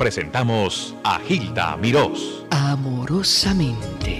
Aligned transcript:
presentamos 0.00 0.94
a 1.04 1.20
Gilda 1.20 1.76
Mirós. 1.76 2.46
Amorosamente. 2.48 4.18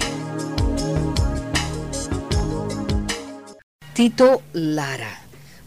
Tito 3.95 4.43
Lara, 4.53 5.22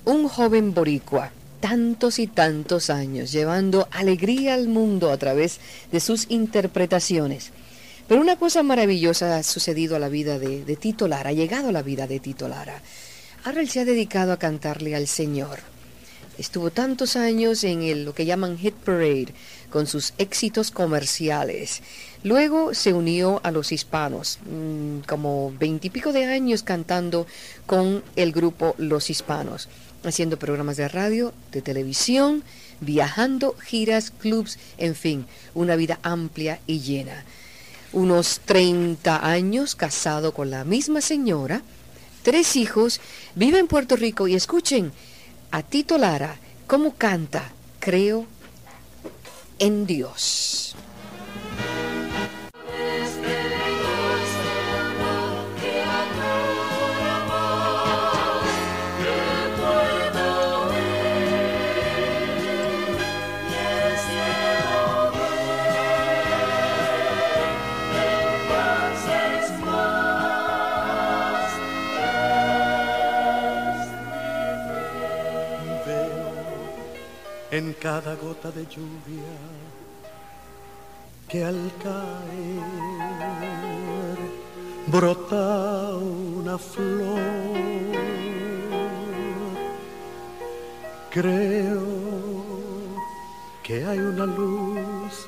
un 0.05 0.27
joven 0.27 0.75
boricua, 0.75 1.31
tantos 1.59 2.19
y 2.19 2.27
tantos 2.27 2.91
años, 2.91 3.31
llevando 3.31 3.87
alegría 3.89 4.53
al 4.53 4.67
mundo 4.67 5.11
a 5.11 5.17
través 5.17 5.59
de 5.91 5.99
sus 5.99 6.29
interpretaciones. 6.29 7.49
Pero 8.07 8.21
una 8.21 8.35
cosa 8.35 8.61
maravillosa 8.61 9.37
ha 9.37 9.41
sucedido 9.41 9.95
a 9.95 9.99
la 9.99 10.09
vida 10.09 10.37
de, 10.37 10.77
Tito 10.79 11.07
Lara, 11.07 11.31
ha 11.31 11.33
llegado 11.33 11.69
a 11.69 11.71
la 11.71 11.81
vida 11.81 12.05
de 12.05 12.19
Tito 12.19 12.47
Lara. 12.47 12.83
Ahora 13.45 13.65
se 13.65 13.79
ha 13.79 13.85
dedicado 13.85 14.31
a 14.31 14.37
cantarle 14.37 14.95
al 14.95 15.07
Señor. 15.07 15.72
Estuvo 16.37 16.71
tantos 16.71 17.15
años 17.15 17.63
en 17.63 17.83
el, 17.83 18.05
lo 18.05 18.15
que 18.15 18.25
llaman 18.25 18.57
Hit 18.57 18.73
Parade, 18.73 19.35
con 19.69 19.85
sus 19.85 20.13
éxitos 20.17 20.71
comerciales. 20.71 21.83
Luego 22.23 22.73
se 22.73 22.91
unió 22.91 23.39
a 23.43 23.51
los 23.51 23.71
hispanos, 23.71 24.39
mm, 24.45 25.01
como 25.07 25.53
veintipico 25.59 26.11
de 26.11 26.25
años 26.25 26.63
cantando 26.63 27.27
con 27.67 28.03
el 28.15 28.31
grupo 28.31 28.73
Los 28.79 29.11
Hispanos, 29.11 29.69
haciendo 30.03 30.39
programas 30.39 30.77
de 30.77 30.87
radio, 30.87 31.33
de 31.51 31.61
televisión, 31.61 32.43
viajando, 32.81 33.55
giras, 33.61 34.09
clubs, 34.09 34.57
en 34.79 34.95
fin, 34.95 35.27
una 35.53 35.75
vida 35.75 35.99
amplia 36.01 36.59
y 36.65 36.79
llena. 36.79 37.25
Unos 37.91 38.39
30 38.45 39.23
años 39.23 39.75
casado 39.75 40.33
con 40.33 40.49
la 40.49 40.63
misma 40.63 40.99
señora, 41.01 41.61
tres 42.23 42.55
hijos, 42.55 43.01
vive 43.35 43.59
en 43.59 43.67
Puerto 43.67 43.95
Rico 43.95 44.27
y 44.27 44.33
escuchen 44.33 44.91
a 45.53 45.61
Tito 45.61 45.99
Lara 45.99 46.35
cómo 46.65 46.95
canta, 46.95 47.51
creo 47.79 48.25
en 49.59 49.85
Dios. 49.85 50.75
En 77.57 77.73
cada 77.73 78.15
gota 78.15 78.49
de 78.49 78.65
lluvia 78.65 79.37
que 81.29 81.43
al 81.45 81.71
caer 81.83 82.63
brota 84.87 85.95
una 85.95 86.57
flor. 86.57 87.19
Creo 91.11 91.85
que 93.61 93.85
hay 93.85 93.99
una 93.99 94.25
luz 94.25 95.27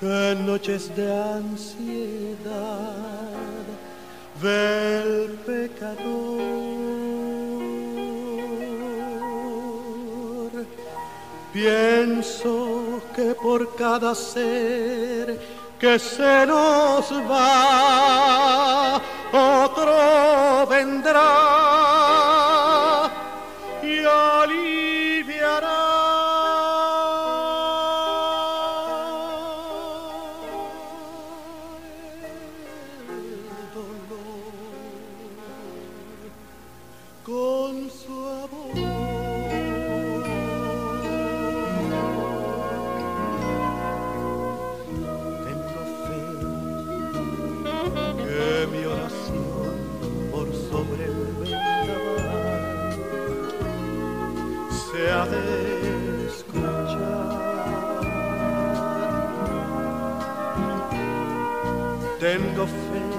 que 0.00 0.32
en 0.32 0.44
noches 0.44 0.90
de 0.96 1.06
ansiedad 1.38 2.96
ve 4.42 5.02
el 5.02 5.38
pecador 5.46 6.61
Pienso 11.52 13.02
que 13.14 13.34
por 13.34 13.76
cada 13.76 14.14
ser 14.14 15.38
que 15.78 15.98
se 15.98 16.46
nos 16.46 17.12
va, 17.30 19.00
otro 19.32 20.66
vendrá 20.68 21.61
tengo 62.18 62.66
fe 62.66 63.11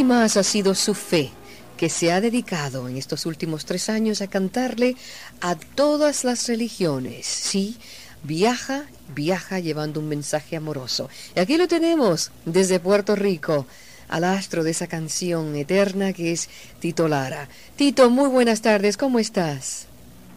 Más 0.00 0.38
ha 0.38 0.42
sido 0.42 0.74
su 0.74 0.94
fe 0.94 1.30
que 1.76 1.90
se 1.90 2.12
ha 2.12 2.22
dedicado 2.22 2.88
en 2.88 2.96
estos 2.96 3.26
últimos 3.26 3.66
tres 3.66 3.90
años 3.90 4.22
a 4.22 4.26
cantarle 4.26 4.96
a 5.42 5.54
todas 5.54 6.24
las 6.24 6.48
religiones. 6.48 7.26
Sí, 7.26 7.76
viaja, 8.22 8.84
viaja 9.14 9.58
llevando 9.58 10.00
un 10.00 10.08
mensaje 10.08 10.56
amoroso. 10.56 11.10
Y 11.36 11.40
aquí 11.40 11.58
lo 11.58 11.68
tenemos 11.68 12.32
desde 12.46 12.80
Puerto 12.80 13.14
Rico, 13.16 13.66
al 14.08 14.24
astro 14.24 14.64
de 14.64 14.70
esa 14.70 14.86
canción 14.86 15.54
eterna 15.56 16.14
que 16.14 16.32
es 16.32 16.48
Tito 16.80 17.06
Lara. 17.06 17.48
Tito, 17.76 18.08
muy 18.08 18.30
buenas 18.30 18.62
tardes, 18.62 18.96
¿cómo 18.96 19.18
estás? 19.18 19.86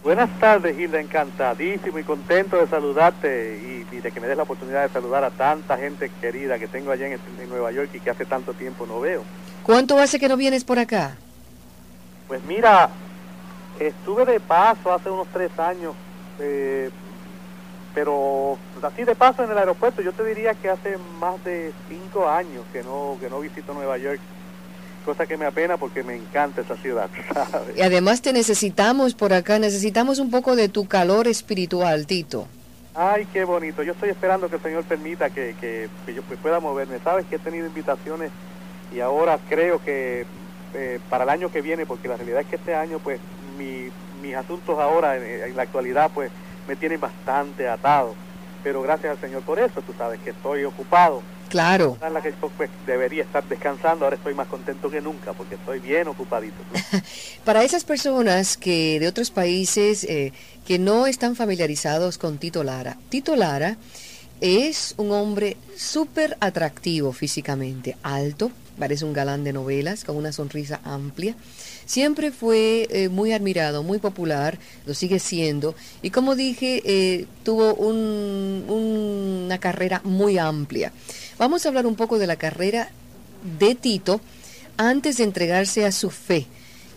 Buenas 0.06 0.30
tardes, 0.40 0.78
Gilda, 0.78 1.00
encantadísimo 1.00 1.98
y 1.98 2.04
contento 2.04 2.58
de 2.58 2.68
saludarte 2.68 3.86
y, 3.92 4.02
de 4.02 4.12
que 4.12 4.20
me 4.20 4.28
des 4.28 4.38
la 4.38 4.44
oportunidad 4.44 4.84
de 4.84 4.94
saludar 4.94 5.24
a 5.24 5.32
tanta 5.32 5.80
gente 5.80 6.12
querida 6.22 6.60
que 6.60 6.68
tengo 6.68 6.92
allá 6.92 7.08
en, 7.08 7.20
Nueva 7.50 7.72
York 7.72 7.90
y 7.92 8.00
que 8.00 8.12
hace 8.12 8.24
tanto 8.24 8.54
tiempo 8.54 8.86
no 8.86 9.00
veo. 9.00 9.24
¿Cuánto 9.66 9.98
hace 10.00 10.20
que 10.20 10.30
no 10.30 10.38
vienes 10.38 10.64
por 10.64 10.78
acá? 10.78 11.18
Pues 12.28 12.44
mira, 12.44 12.89
estuve 13.80 14.25
de 14.25 14.39
paso 14.39 14.94
hace 14.94 15.10
unos 15.10 15.28
tres 15.34 15.57
años, 15.57 15.95
eh, 16.39 16.92
pero 17.94 18.57
así 18.84 19.04
de 19.04 19.16
paso 19.16 19.44
en 19.44 19.51
el 19.51 19.57
aeropuerto, 19.57 20.01
yo 20.01 20.13
te 20.13 20.24
diría 20.24 20.54
que 20.54 20.69
hace 20.69 20.98
más 21.19 21.44
de 21.44 21.74
cinco 21.89 22.30
años 22.30 22.63
que 22.72 22.84
no, 22.84 23.18
que 23.19 23.30
no 23.30 23.39
visito 23.39 23.74
Nueva 23.74 23.98
York 23.98 24.19
cosa 25.06 25.28
que 25.28 25.38
me 25.38 25.45
apena 25.45 25.78
porque 25.78 26.04
me 26.04 26.16
encanta 26.16 26.62
esa 26.62 26.75
ciudad. 26.78 27.10
Y 27.78 27.81
además 27.81 28.22
te 28.22 28.34
necesitamos 28.34 29.13
por 29.13 29.34
acá, 29.34 29.60
necesitamos 29.60 30.19
un 30.19 30.31
poco 30.31 30.56
de 30.56 30.68
tu 30.68 30.88
calor 30.88 31.28
espiritual, 31.28 32.07
Tito. 32.07 32.48
Ay, 32.95 33.28
qué 33.31 33.44
bonito. 33.44 33.84
Yo 33.84 33.92
estoy 33.92 34.10
esperando 34.10 34.50
que 34.50 34.56
el 34.56 34.62
Señor 34.62 34.84
permita 34.86 35.30
que, 35.30 35.56
que, 35.60 35.89
yo 36.13 36.24
pueda 36.42 36.60
moverme. 36.60 36.98
Sabes 37.04 37.25
que 37.28 37.36
he 37.36 37.39
tenido 37.39 37.68
invitaciones 37.68 38.31
y 38.94 39.00
ahora 39.00 39.40
creo 39.50 39.80
que 39.84 40.26
eh, 40.74 41.00
para 41.10 41.24
el 41.24 41.30
año 41.30 41.52
que 41.52 41.62
viene, 41.62 41.86
porque 41.86 42.08
la 42.08 42.18
realidad 42.18 42.42
es 42.42 42.48
que 42.48 42.58
este 42.58 42.76
año, 42.76 43.00
pues, 43.00 43.20
mis 43.58 44.36
asuntos 44.36 44.78
ahora, 44.80 45.18
en, 45.18 45.56
la 45.56 45.64
actualidad, 45.64 46.12
pues, 46.14 46.32
me 46.68 46.76
tienen 46.76 47.00
bastante 47.00 47.68
atado. 47.68 48.16
Pero 48.64 48.82
gracias 48.82 49.12
al 49.12 49.22
Señor 49.22 49.44
por 49.44 49.60
eso, 49.60 49.82
tú 49.82 49.94
sabes 49.98 50.20
que 50.22 50.32
estoy 50.32 50.64
ocupado 50.64 51.22
Claro. 51.50 51.98
En 52.06 52.14
la 52.14 52.22
que 52.22 52.32
yo, 52.32 52.50
pues, 52.58 52.70
debería 52.86 53.24
estar 53.24 53.48
descansando, 53.48 54.06
ahora 54.06 54.18
estoy 54.18 54.34
más 54.34 54.48
contento 54.48 54.90
que 54.90 55.02
nunca 55.02 55.34
porque 55.34 55.56
estoy 55.56 55.80
bien 55.80 56.08
ocupadito. 56.08 56.56
Para 57.46 57.64
esas 57.64 57.84
personas 57.84 58.58
que 58.58 59.00
de 59.00 59.08
otros 59.08 59.32
países 59.32 60.04
eh, 60.06 60.34
que 60.66 60.80
no 60.80 61.08
están 61.08 61.36
familiarizados 61.36 62.18
con 62.18 62.38
Tito 62.38 62.64
Lara, 62.64 62.98
Tito 63.10 63.36
Lara 63.36 63.78
es 64.42 64.96
un 64.98 65.12
hombre 65.12 65.58
súper 65.78 66.36
atractivo 66.40 67.14
físicamente, 67.14 67.96
alto, 68.04 68.52
parece 68.77 69.06
un 69.06 69.13
galán 69.13 69.44
de 69.44 69.54
novelas, 69.54 70.04
con 70.04 70.16
una 70.16 70.31
sonrisa 70.31 70.80
amplia. 70.83 71.36
Siempre 71.86 72.31
fue 72.31 72.88
eh, 72.89 73.10
muy 73.10 73.31
admirado, 73.31 73.83
muy 73.83 74.00
popular, 74.00 74.57
lo 74.86 74.94
sigue 74.94 75.19
siendo, 75.19 75.75
y 76.01 76.10
como 76.10 76.36
dije, 76.36 76.81
eh, 76.86 77.25
tuvo 77.44 77.74
un- 77.75 78.66
una 79.48 79.57
carrera 79.60 80.01
muy 80.04 80.38
amplia. 80.38 80.92
Vamos 81.38 81.66
a 81.66 81.69
hablar 81.69 81.86
un 81.86 81.95
poco 81.95 82.18
de 82.19 82.27
la 82.27 82.36
carrera 82.36 82.89
de 83.60 83.75
Tito 83.75 84.22
antes 84.77 85.18
de 85.18 85.24
entregarse 85.25 85.86
a 85.86 85.92
su 85.92 86.10
fe. 86.10 86.48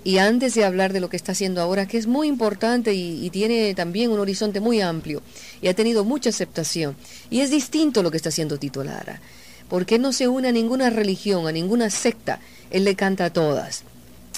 Y 0.05 0.19
antes 0.19 0.55
de 0.55 0.65
hablar 0.65 0.93
de 0.95 1.01
lo 1.01 1.11
que 1.11 1.17
está 1.17 1.33
haciendo 1.33 1.61
ahora, 1.61 1.87
que 1.87 1.99
es 1.99 2.07
muy 2.07 2.29
importante 2.29 2.95
y, 2.95 3.23
y 3.27 3.31
tiene 3.31 3.75
también 3.75 4.11
un 4.11 4.21
horizonte 4.21 4.61
muy 4.61 4.81
amplio 4.81 5.21
y 5.61 5.69
ha 5.69 5.75
tenido 5.75 6.05
mucha 6.05 6.31
aceptación, 6.31 6.97
y 7.29 7.41
es 7.41 7.51
distinto 7.51 8.03
lo 8.03 8.11
que 8.11 8.17
está 8.17 8.31
haciendo 8.31 8.59
Tito 8.59 8.83
Lara, 8.85 9.21
porque 9.69 9.97
él 9.97 10.03
no 10.03 10.13
se 10.13 10.29
une 10.29 10.49
a 10.49 10.53
ninguna 10.53 10.91
religión, 10.91 11.47
a 11.47 11.53
ninguna 11.53 11.91
secta, 11.91 12.41
él 12.71 12.85
le 12.85 12.95
canta 12.95 13.27
a 13.27 13.33
todas. 13.33 13.85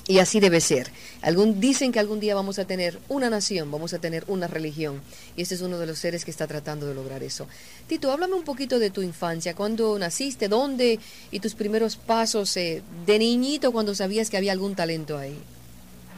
Y 0.06 0.18
así 0.18 0.40
debe 0.40 0.60
ser. 0.60 0.90
Algún, 1.22 1.60
dicen 1.60 1.92
que 1.92 2.00
algún 2.00 2.18
día 2.18 2.34
vamos 2.34 2.58
a 2.58 2.64
tener 2.64 2.98
una 3.08 3.30
nación, 3.30 3.70
vamos 3.70 3.94
a 3.94 4.00
tener 4.00 4.24
una 4.26 4.48
religión. 4.48 5.00
Y 5.36 5.42
este 5.42 5.54
es 5.54 5.60
uno 5.60 5.78
de 5.78 5.86
los 5.86 6.00
seres 6.00 6.24
que 6.24 6.32
está 6.32 6.48
tratando 6.48 6.86
de 6.86 6.94
lograr 6.94 7.22
eso. 7.22 7.46
Tito, 7.86 8.10
háblame 8.10 8.34
un 8.34 8.42
poquito 8.42 8.80
de 8.80 8.90
tu 8.90 9.02
infancia. 9.02 9.54
¿Cuándo 9.54 9.96
naciste? 10.00 10.48
¿Dónde? 10.48 10.98
Y 11.30 11.38
tus 11.38 11.54
primeros 11.54 11.94
pasos 11.94 12.56
eh, 12.56 12.82
de 13.06 13.18
niñito 13.20 13.70
cuando 13.70 13.94
sabías 13.94 14.30
que 14.30 14.36
había 14.36 14.50
algún 14.50 14.74
talento 14.74 15.16
ahí. 15.16 15.38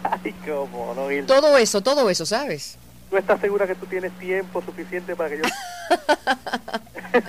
Ay, 0.05 0.35
cómo 0.47 0.95
no, 0.95 1.13
Hilda. 1.13 1.27
Todo 1.27 1.59
eso, 1.59 1.83
todo 1.83 2.09
eso, 2.09 2.25
¿sabes? 2.25 2.79
¿Tú 3.11 3.19
estás 3.19 3.43
segura 3.43 3.67
que 3.67 3.75
tú 3.75 3.85
tienes 3.85 4.19
tiempo 4.19 4.63
suficiente 4.63 5.15
para 5.15 5.29
que 5.29 5.37
yo... 5.37 5.43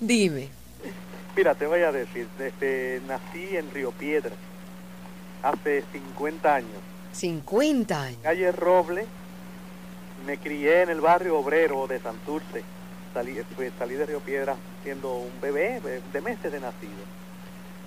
Dime. 0.00 0.63
Mira, 1.36 1.54
te 1.56 1.66
voy 1.66 1.80
a 1.80 1.90
decir, 1.90 2.28
este, 2.38 3.00
nací 3.08 3.56
en 3.56 3.68
Río 3.72 3.90
Piedra 3.90 4.30
hace 5.42 5.82
50 5.92 6.54
años. 6.54 6.80
50 7.12 8.02
años. 8.02 8.18
calle 8.22 8.52
Roble, 8.52 9.04
me 10.26 10.38
crié 10.38 10.82
en 10.82 10.90
el 10.90 11.00
barrio 11.00 11.36
obrero 11.38 11.88
de 11.88 11.98
Santurce. 11.98 12.62
Salí, 13.12 13.36
pues, 13.56 13.72
salí 13.78 13.94
de 13.94 14.06
Río 14.06 14.20
Piedras 14.20 14.56
siendo 14.84 15.14
un 15.14 15.40
bebé 15.40 15.80
de, 16.12 16.20
meses 16.20 16.52
de 16.52 16.60
nacido. 16.60 16.92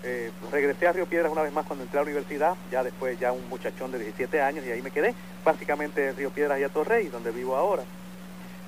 Eh, 0.03 0.31
regresé 0.51 0.87
a 0.87 0.91
Río 0.91 1.05
Piedras 1.05 1.31
una 1.31 1.41
vez 1.41 1.53
más 1.53 1.65
cuando 1.65 1.83
entré 1.83 1.99
a 1.99 2.01
la 2.01 2.07
universidad, 2.07 2.55
ya 2.69 2.83
después 2.83 3.17
ya 3.17 3.31
un 3.31 3.47
muchachón 3.47 3.91
de 3.91 3.99
17 3.99 4.41
años 4.41 4.65
y 4.65 4.71
ahí 4.71 4.81
me 4.81 4.91
quedé, 4.91 5.15
básicamente 5.45 6.09
en 6.09 6.17
Río 6.17 6.31
Piedras 6.31 6.59
y 6.59 6.63
a 6.63 6.69
Torrey, 6.69 7.07
donde 7.07 7.31
vivo 7.31 7.55
ahora. 7.55 7.83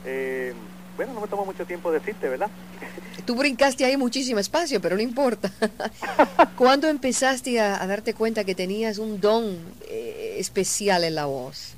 Eh, 0.05 0.53
bueno, 0.99 1.13
no 1.13 1.21
me 1.21 1.29
tomó 1.29 1.45
mucho 1.45 1.65
tiempo 1.65 1.93
decirte, 1.93 2.27
¿verdad? 2.27 2.51
Tú 3.25 3.33
brincaste 3.35 3.85
ahí 3.85 3.95
muchísimo 3.95 4.37
espacio, 4.41 4.81
pero 4.81 4.97
no 4.97 5.01
importa. 5.01 5.49
¿Cuándo 6.57 6.89
empezaste 6.89 7.57
a, 7.61 7.81
a 7.81 7.87
darte 7.87 8.13
cuenta 8.13 8.43
que 8.43 8.53
tenías 8.53 8.97
un 8.97 9.21
don 9.21 9.73
eh, 9.87 10.35
especial 10.39 11.05
en 11.05 11.15
la 11.15 11.25
voz? 11.25 11.77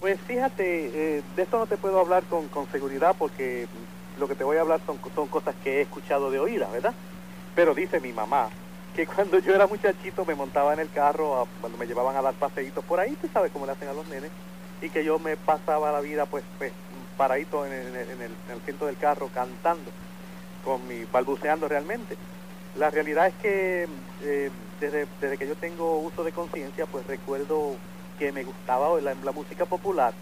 Pues 0.00 0.18
fíjate, 0.22 1.18
eh, 1.18 1.22
de 1.36 1.42
esto 1.42 1.58
no 1.58 1.66
te 1.66 1.76
puedo 1.76 1.98
hablar 2.00 2.24
con, 2.24 2.48
con 2.48 2.66
seguridad 2.70 3.14
porque 3.18 3.68
lo 4.16 4.26
que 4.26 4.36
te 4.36 4.44
voy 4.44 4.56
a 4.56 4.62
hablar 4.62 4.80
son, 4.86 4.98
son 5.14 5.28
cosas 5.28 5.54
que 5.56 5.78
he 5.78 5.82
escuchado 5.82 6.30
de 6.30 6.38
oídas, 6.38 6.70
¿verdad? 6.72 6.94
Pero 7.54 7.74
dice 7.74 8.00
mi 8.00 8.12
mamá 8.14 8.48
que 8.94 9.06
cuando 9.06 9.38
yo 9.38 9.54
era 9.54 9.66
muchachito 9.66 10.24
me 10.24 10.34
montaba 10.34 10.72
en 10.72 10.80
el 10.80 10.88
carro, 10.90 11.42
a- 11.42 11.46
cuando 11.60 11.76
me 11.76 11.86
llevaban 11.86 12.16
a 12.16 12.22
dar 12.22 12.34
paseitos 12.36 12.82
por 12.86 13.00
ahí, 13.00 13.16
tú 13.16 13.28
sabes 13.34 13.52
cómo 13.52 13.66
le 13.66 13.72
hacen 13.72 13.88
a 13.88 13.92
los 13.92 14.06
nenes, 14.08 14.32
y 14.80 14.88
que 14.90 15.04
yo 15.04 15.18
me 15.18 15.36
pasaba 15.36 15.92
la 15.92 16.00
vida 16.00 16.26
pues, 16.26 16.44
pues 16.56 16.72
paradito 17.18 17.66
en 17.66 17.72
el, 17.72 17.86
en 17.88 18.22
el, 18.22 18.30
en 18.46 18.50
el 18.52 18.58
asiento 18.62 18.86
del 18.86 18.96
carro 18.96 19.28
cantando, 19.28 19.90
con 20.64 20.86
mi 20.86 21.04
balbuceando 21.04 21.68
realmente. 21.68 22.16
La 22.76 22.90
realidad 22.90 23.26
es 23.26 23.34
que 23.34 23.88
eh, 24.22 24.50
desde, 24.80 25.06
desde 25.20 25.36
que 25.36 25.46
yo 25.48 25.56
tengo 25.56 25.98
uso 25.98 26.22
de 26.24 26.32
conciencia, 26.32 26.86
pues 26.86 27.06
recuerdo 27.06 27.76
que 28.18 28.32
me 28.32 28.44
gustaba 28.44 29.00
la, 29.00 29.14
la 29.14 29.32
música 29.32 29.66
popular, 29.66 30.14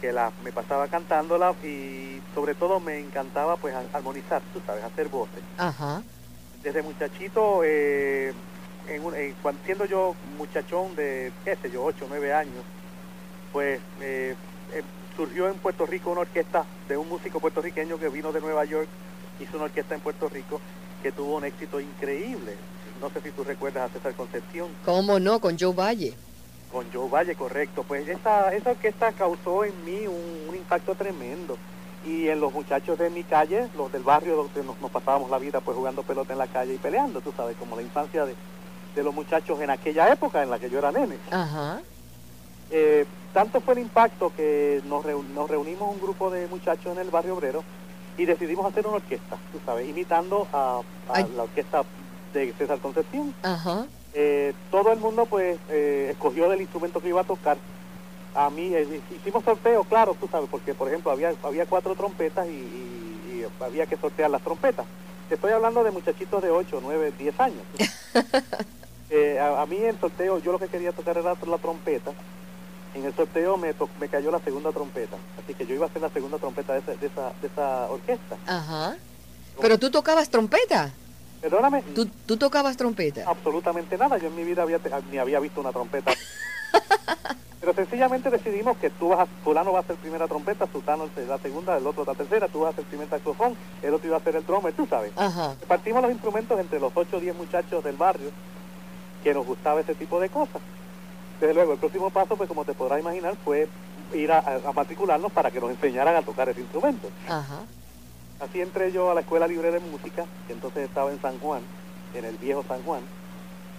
que 0.00 0.12
la, 0.12 0.32
me 0.42 0.50
pasaba 0.50 0.88
cantándola 0.88 1.54
y 1.62 2.20
sobre 2.34 2.54
todo 2.54 2.80
me 2.80 2.98
encantaba 3.00 3.56
pues 3.56 3.74
ar- 3.74 3.88
armonizar, 3.92 4.42
tú 4.52 4.60
sabes, 4.66 4.82
hacer 4.82 5.08
voces. 5.08 5.42
Ajá. 5.58 6.02
Desde 6.62 6.82
muchachito, 6.82 7.62
eh, 7.64 8.32
en 8.88 9.04
un- 9.04 9.14
eh, 9.14 9.34
cuando 9.42 9.62
siendo 9.64 9.84
yo 9.84 10.16
muchachón 10.38 10.94
de, 10.96 11.32
qué 11.44 11.56
sé 11.56 11.70
yo, 11.70 11.82
8 11.84 12.06
o 12.06 12.08
9 12.08 12.32
años, 12.32 12.64
pues 13.52 13.80
eh, 14.00 14.34
eh, 14.72 14.82
surgió 15.16 15.48
en 15.48 15.54
Puerto 15.54 15.86
Rico 15.86 16.10
una 16.10 16.22
orquesta 16.22 16.64
de 16.88 16.96
un 16.96 17.08
músico 17.08 17.40
puertorriqueño 17.40 17.98
que 17.98 18.08
vino 18.08 18.32
de 18.32 18.40
Nueva 18.40 18.64
York, 18.64 18.88
hizo 19.40 19.56
una 19.56 19.64
orquesta 19.64 19.94
en 19.94 20.00
Puerto 20.00 20.28
Rico 20.28 20.60
que 21.02 21.12
tuvo 21.12 21.36
un 21.36 21.44
éxito 21.44 21.80
increíble. 21.80 22.56
No 23.00 23.10
sé 23.10 23.20
si 23.20 23.30
tú 23.30 23.44
recuerdas 23.44 23.90
a 23.90 23.92
César 23.92 24.14
Concepción. 24.14 24.68
¿Cómo 24.84 25.18
no? 25.18 25.40
Con 25.40 25.58
Joe 25.58 25.74
Valle. 25.74 26.14
Con 26.72 26.86
Joe 26.92 27.08
Valle, 27.08 27.34
correcto. 27.34 27.84
Pues 27.86 28.08
esa, 28.08 28.54
esa 28.54 28.70
orquesta 28.70 29.12
causó 29.12 29.64
en 29.64 29.84
mí 29.84 30.06
un, 30.06 30.48
un 30.48 30.54
impacto 30.54 30.94
tremendo. 30.94 31.58
Y 32.06 32.28
en 32.28 32.40
los 32.40 32.52
muchachos 32.52 32.98
de 32.98 33.10
mi 33.10 33.24
calle, 33.24 33.68
los 33.76 33.90
del 33.90 34.02
barrio 34.02 34.36
donde 34.36 34.62
nos, 34.62 34.80
nos 34.80 34.90
pasábamos 34.90 35.30
la 35.30 35.38
vida 35.38 35.60
pues 35.60 35.76
jugando 35.76 36.02
pelota 36.02 36.32
en 36.32 36.38
la 36.38 36.46
calle 36.46 36.74
y 36.74 36.78
peleando, 36.78 37.20
tú 37.20 37.32
sabes, 37.36 37.56
como 37.56 37.76
la 37.76 37.82
infancia 37.82 38.26
de, 38.26 38.34
de 38.94 39.02
los 39.02 39.14
muchachos 39.14 39.60
en 39.60 39.70
aquella 39.70 40.12
época 40.12 40.42
en 40.42 40.50
la 40.50 40.58
que 40.58 40.68
yo 40.68 40.78
era 40.78 40.92
nene. 40.92 41.16
Ajá. 41.30 41.80
Eh, 42.70 43.04
tanto 43.32 43.60
fue 43.60 43.74
el 43.74 43.80
impacto 43.80 44.32
que 44.36 44.80
nos, 44.86 45.04
nos 45.34 45.50
reunimos 45.50 45.92
un 45.94 46.00
grupo 46.00 46.30
de 46.30 46.46
muchachos 46.48 46.92
en 46.94 46.98
el 46.98 47.10
barrio 47.10 47.34
obrero 47.34 47.64
y 48.16 48.24
decidimos 48.26 48.64
hacer 48.66 48.86
una 48.86 48.96
orquesta, 48.96 49.36
tú 49.52 49.58
sabes, 49.66 49.88
imitando 49.88 50.46
a, 50.52 50.80
la 51.36 51.42
orquesta 51.42 51.82
de 52.32 52.52
César 52.52 52.78
Concepción. 52.78 53.34
Ajá. 53.42 53.86
Eh, 54.12 54.54
todo 54.70 54.92
el 54.92 55.00
mundo 55.00 55.26
pues 55.26 55.58
eh, 55.68 56.08
escogió 56.12 56.48
del 56.48 56.60
instrumento 56.60 57.00
que 57.00 57.08
iba 57.08 57.22
a 57.22 57.24
tocar. 57.24 57.56
A 58.36 58.50
mí 58.50 58.72
eh, 58.74 59.00
hicimos 59.16 59.44
sorteo, 59.44 59.82
claro, 59.84 60.16
tú 60.20 60.28
sabes, 60.30 60.48
porque 60.48 60.74
por 60.74 60.88
ejemplo 60.88 61.10
había 61.10 61.32
había 61.42 61.66
cuatro 61.66 61.94
trompetas 61.94 62.46
y, 62.46 62.50
y- 62.50 63.10
y 63.40 63.62
había 63.64 63.86
que 63.86 63.96
sortear 63.96 64.30
las 64.30 64.42
trompetas. 64.42 64.86
Te 65.28 65.34
estoy 65.36 65.52
hablando 65.52 65.82
de 65.82 65.90
muchachitos 65.90 66.42
de 66.42 66.50
8, 66.50 66.80
9, 66.82 67.12
10 67.18 67.40
años. 67.40 67.62
Eh, 69.10 69.38
a, 69.38 69.60
a 69.62 69.66
mí 69.66 69.76
el 69.76 69.98
sorteo, 70.00 70.38
yo 70.38 70.50
lo 70.50 70.58
que 70.58 70.66
quería 70.66 70.90
tocar 70.90 71.16
era 71.18 71.34
la 71.46 71.58
trompeta. 71.58 72.10
En 72.94 73.04
el 73.04 73.14
sorteo 73.14 73.56
me, 73.56 73.74
me 74.00 74.08
cayó 74.08 74.30
la 74.30 74.38
segunda 74.40 74.70
trompeta. 74.72 75.16
Así 75.42 75.54
que 75.54 75.66
yo 75.66 75.74
iba 75.74 75.86
a 75.86 75.90
ser 75.90 76.02
la 76.02 76.10
segunda 76.10 76.38
trompeta 76.38 76.72
de, 76.74 76.78
esa- 76.78 76.94
de 76.94 77.06
esa, 77.06 77.32
de 77.40 77.46
esa 77.48 77.90
orquesta. 77.90 78.36
Ajá. 78.46 78.94
Pero 79.60 79.78
tú 79.78 79.90
tocabas 79.90 80.28
trompeta. 80.30 80.92
Perdóname, 81.40 81.82
Tú, 81.94 82.06
tú 82.26 82.36
tocabas 82.36 82.76
trompeta. 82.76 83.24
absolutamente 83.26 83.98
nada. 83.98 84.16
Yo 84.18 84.28
en 84.28 84.36
mi 84.36 84.44
vida 84.44 84.62
había, 84.62 84.78
ni 85.10 85.18
había 85.18 85.40
visto 85.40 85.60
una 85.60 85.72
trompeta. 85.72 86.12
Pero 87.60 87.72
sencillamente 87.74 88.28
decidimos 88.30 88.76
que 88.76 88.90
tú 88.90 89.08
vas 89.08 89.20
a, 89.20 89.26
fulano 89.42 89.72
va 89.72 89.80
a 89.80 89.84
ser 89.84 89.96
primera 89.96 90.28
trompeta, 90.28 90.66
sultano 90.70 91.08
la 91.26 91.38
segunda, 91.38 91.76
el 91.78 91.86
otro 91.86 92.04
la 92.04 92.14
tercera, 92.14 92.46
tú 92.46 92.60
vas 92.60 92.74
a 92.74 92.76
ser 92.76 92.84
primer 92.84 93.08
saxofón, 93.08 93.56
el 93.82 93.94
otro 93.94 94.06
iba 94.06 94.18
a 94.18 94.20
ser 94.20 94.36
el 94.36 94.44
drummer, 94.44 94.74
tú 94.74 94.86
sabes. 94.86 95.12
Ajá. 95.16 95.54
Partimos 95.66 96.02
los 96.02 96.10
instrumentos 96.12 96.60
entre 96.60 96.78
los 96.78 96.92
8 96.94 97.16
o 97.16 97.20
10 97.20 97.34
muchachos 97.36 97.82
del 97.82 97.96
barrio 97.96 98.30
que 99.22 99.32
nos 99.32 99.46
gustaba 99.46 99.80
ese 99.80 99.94
tipo 99.94 100.20
de 100.20 100.28
cosas. 100.28 100.60
Desde 101.44 101.56
luego, 101.56 101.74
el 101.74 101.78
próximo 101.78 102.08
paso, 102.08 102.38
pues 102.38 102.48
como 102.48 102.64
te 102.64 102.72
podrás 102.72 103.00
imaginar, 103.00 103.36
fue 103.44 103.68
ir 104.14 104.32
a, 104.32 104.38
a 104.38 104.72
matricularnos 104.72 105.30
para 105.30 105.50
que 105.50 105.60
nos 105.60 105.68
enseñaran 105.68 106.16
a 106.16 106.22
tocar 106.22 106.48
ese 106.48 106.62
instrumento. 106.62 107.10
Ajá. 107.28 107.58
Así 108.40 108.62
entré 108.62 108.90
yo 108.92 109.10
a 109.10 109.14
la 109.14 109.20
Escuela 109.20 109.46
Libre 109.46 109.70
de 109.70 109.78
Música, 109.78 110.24
que 110.46 110.54
entonces 110.54 110.88
estaba 110.88 111.12
en 111.12 111.20
San 111.20 111.38
Juan, 111.40 111.60
en 112.14 112.24
el 112.24 112.38
viejo 112.38 112.64
San 112.66 112.82
Juan. 112.84 113.02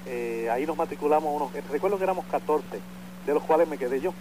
Eh, 0.05 0.47
ahí 0.51 0.67
nos 0.67 0.77
matriculamos 0.77 1.35
unos, 1.35 1.55
eh, 1.55 1.63
recuerdo 1.71 1.97
que 1.97 2.03
éramos 2.03 2.25
14, 2.25 2.67
de 3.25 3.33
los 3.33 3.41
cuales 3.41 3.67
me 3.67 3.79
quedé 3.79 3.99
yo. 3.99 4.13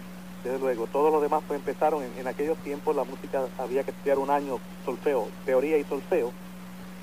Desde 0.43 0.57
luego, 0.57 0.87
todos 0.87 1.13
los 1.13 1.21
demás 1.21 1.43
pues 1.47 1.59
empezaron, 1.59 2.01
en, 2.01 2.17
en 2.17 2.25
aquellos 2.25 2.57
tiempos 2.57 2.95
la 2.95 3.03
música 3.03 3.43
había 3.59 3.83
que 3.83 3.91
estudiar 3.91 4.17
un 4.17 4.31
año 4.31 4.57
solfeo, 4.85 5.27
teoría 5.45 5.77
y 5.77 5.83
solfeo, 5.83 6.31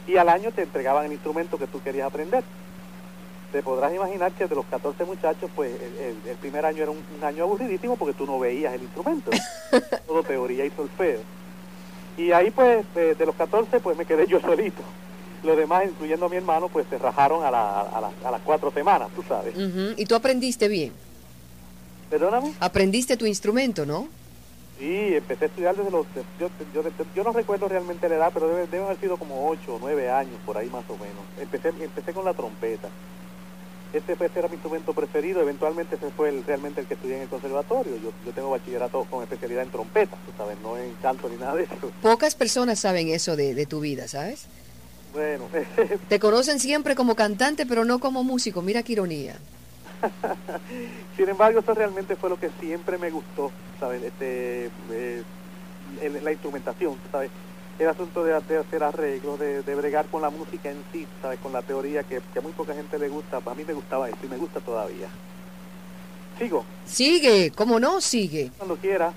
y 0.08 0.16
al 0.16 0.28
año 0.28 0.50
te 0.50 0.62
entregaban 0.62 1.06
el 1.06 1.12
instrumento 1.12 1.56
que 1.56 1.68
tú 1.68 1.80
querías 1.80 2.08
aprender. 2.08 2.42
Te 3.52 3.62
podrás 3.62 3.94
imaginar 3.94 4.32
que 4.32 4.46
de 4.46 4.54
los 4.54 4.64
14 4.66 5.04
muchachos, 5.04 5.50
pues 5.54 5.70
el, 6.00 6.36
primer 6.36 6.64
año 6.64 6.82
era 6.82 6.90
un, 6.90 6.96
un 7.18 7.24
año 7.24 7.44
aburridísimo 7.44 7.96
porque 7.96 8.14
tú 8.14 8.24
no 8.24 8.38
veías 8.38 8.72
el 8.74 8.82
instrumento, 8.82 9.30
todo 10.06 10.22
teoría 10.22 10.64
y 10.64 10.70
solfeo. 10.70 11.20
Y 12.16 12.32
ahí 12.32 12.50
pues 12.50 12.84
de 12.94 13.26
los 13.26 13.34
14 13.34 13.80
pues 13.80 13.96
me 13.98 14.06
quedé 14.06 14.26
yo 14.26 14.40
solito. 14.40 14.82
Los 15.44 15.56
demás, 15.56 15.84
incluyendo 15.84 16.26
a 16.26 16.28
mi 16.28 16.36
hermano, 16.36 16.68
pues 16.68 16.86
se 16.88 16.96
rajaron 16.98 17.44
a, 17.44 17.50
la- 17.50 17.80
a, 17.80 18.00
la- 18.00 18.12
a 18.24 18.30
las 18.30 18.40
cuatro 18.42 18.70
semanas, 18.70 19.08
tú 19.14 19.22
sabes. 19.28 19.54
Ujú. 19.56 19.94
Y 19.96 20.06
tú 20.06 20.14
aprendiste 20.14 20.68
bien. 20.68 20.92
Perdóname. 22.08 22.52
Aprendiste 22.60 23.16
tu 23.16 23.26
instrumento, 23.26 23.84
¿no? 23.84 24.06
Sí, 24.78 25.14
empecé 25.14 25.44
a 25.44 25.48
estudiar 25.48 25.76
desde 25.76 25.90
los... 25.90 26.06
Yo, 26.40 26.48
yo, 26.74 26.82
yo 27.14 27.24
no 27.24 27.32
recuerdo 27.32 27.68
realmente 27.68 28.08
la 28.08 28.14
edad, 28.16 28.30
pero 28.32 28.48
debe, 28.48 28.66
debe 28.68 28.84
haber 28.84 28.98
sido 29.00 29.16
como 29.16 29.48
8 29.48 29.74
o 29.74 29.78
9 29.80 30.10
años, 30.10 30.34
por 30.46 30.56
ahí 30.56 30.68
más 30.70 30.84
o 30.88 30.92
menos. 30.96 31.22
Empecé, 31.40 31.68
empecé 31.68 32.12
con 32.12 32.24
la 32.24 32.34
trompeta. 32.34 32.88
Este, 33.92 34.16
fue, 34.16 34.26
este 34.26 34.38
era 34.38 34.48
mi 34.48 34.54
instrumento 34.54 34.94
preferido, 34.94 35.42
eventualmente 35.42 35.96
ese 35.96 36.10
fue 36.10 36.30
el, 36.30 36.44
realmente 36.44 36.80
el 36.80 36.86
que 36.86 36.94
estudié 36.94 37.16
en 37.16 37.22
el 37.22 37.28
conservatorio. 37.28 37.96
Yo, 37.96 38.10
yo 38.24 38.32
tengo 38.32 38.50
bachillerato 38.50 39.04
con 39.04 39.22
especialidad 39.22 39.62
en 39.62 39.70
trompeta, 39.70 40.16
tú 40.24 40.32
sabes, 40.36 40.58
no 40.60 40.78
en 40.78 40.94
canto 41.02 41.28
ni 41.28 41.36
nada 41.36 41.56
de 41.56 41.64
eso. 41.64 41.92
Pocas 42.00 42.34
personas 42.34 42.80
saben 42.80 43.08
eso 43.08 43.36
de, 43.36 43.54
de 43.54 43.66
tu 43.66 43.80
vida, 43.80 44.08
¿sabes? 44.08 44.46
Bueno, 45.12 45.44
Te 46.08 46.18
conocen 46.18 46.58
siempre 46.58 46.94
como 46.94 47.14
cantante, 47.14 47.66
pero 47.66 47.84
no 47.84 47.98
como 47.98 48.24
músico. 48.24 48.62
Mira 48.62 48.82
qué 48.82 48.92
ironía. 48.92 49.36
sin 51.16 51.28
embargo, 51.28 51.60
eso 51.60 51.74
realmente 51.74 52.16
fue 52.16 52.30
lo 52.30 52.40
que 52.40 52.50
siempre 52.60 52.98
me 52.98 53.10
gustó, 53.10 53.52
¿sabes? 53.78 54.02
Este, 54.02 54.70
eh, 54.90 55.22
la 56.22 56.32
instrumentación, 56.32 56.96
¿sabes? 57.10 57.30
El 57.78 57.88
asunto 57.88 58.22
de, 58.22 58.34
hacer 58.34 58.82
arreglos, 58.84 59.40
de, 59.40 59.62
de 59.62 59.74
bregar 59.74 60.06
con 60.06 60.22
la 60.22 60.30
música 60.30 60.70
en 60.70 60.84
sí, 60.92 61.06
¿sabes? 61.20 61.40
Con 61.40 61.52
la 61.52 61.62
teoría 61.62 62.02
que, 62.04 62.20
que 62.32 62.38
a 62.38 62.42
muy 62.42 62.52
poca 62.52 62.74
gente 62.74 62.98
le 62.98 63.08
gusta. 63.08 63.38
A 63.44 63.54
mí 63.54 63.64
me 63.66 63.72
gustaba 63.72 64.08
eso 64.08 64.18
y 64.22 64.28
me 64.28 64.36
gusta 64.36 64.60
todavía. 64.60 65.08
Sigo, 66.38 66.64
Sigue, 66.86 67.52
¿cómo 67.54 67.78
no? 67.80 68.00
Sigue. 68.00 68.50
cuando 68.56 68.76
quiera. 68.76 69.12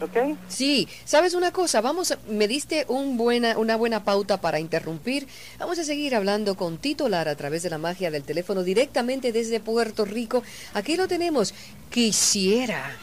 ¿Ok? 0.00 0.36
Sí, 0.48 0.88
¿sabes 1.04 1.34
una 1.34 1.52
cosa? 1.52 1.80
Vamos, 1.80 2.10
a- 2.10 2.18
me 2.28 2.48
diste 2.48 2.84
un 2.88 3.16
buena, 3.16 3.56
una 3.58 3.76
buena 3.76 4.02
pauta 4.02 4.40
para 4.40 4.58
interrumpir. 4.58 5.26
Vamos 5.58 5.78
a 5.78 5.84
seguir 5.84 6.14
hablando 6.14 6.56
con 6.56 6.78
Tito 6.78 7.08
Lara 7.08 7.30
a 7.30 7.36
través 7.36 7.62
de 7.62 7.70
la 7.70 7.78
magia 7.78 8.10
del 8.10 8.24
teléfono 8.24 8.62
directamente 8.64 9.30
desde 9.32 9.60
Puerto 9.60 10.04
Rico. 10.04 10.42
Aquí 10.74 10.96
lo 10.96 11.06
tenemos. 11.06 11.54
Quisiera. 11.90 12.96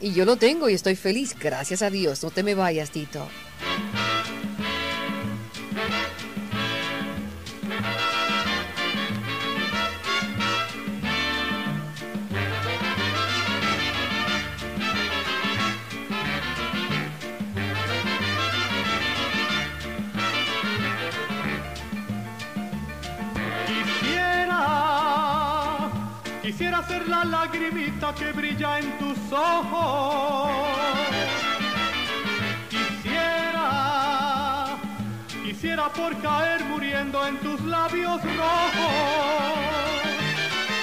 Y 0.00 0.12
yo 0.12 0.24
lo 0.24 0.36
tengo 0.36 0.68
y 0.68 0.74
estoy 0.74 0.94
feliz, 0.94 1.34
gracias 1.38 1.82
a 1.82 1.90
Dios. 1.90 2.22
No 2.22 2.30
te 2.30 2.44
me 2.44 2.54
vayas, 2.54 2.90
Tito. 2.92 3.26
Quisiera 26.58 26.82
ser 26.88 27.06
la 27.06 27.24
lagrimita 27.24 28.12
que 28.16 28.32
brilla 28.32 28.80
en 28.80 28.98
tus 28.98 29.16
ojos. 29.32 30.50
Quisiera, 32.68 33.66
quisiera 35.44 35.88
por 35.90 36.20
caer 36.20 36.64
muriendo 36.64 37.24
en 37.28 37.36
tus 37.38 37.60
labios 37.60 38.20
rojos. 38.24 38.90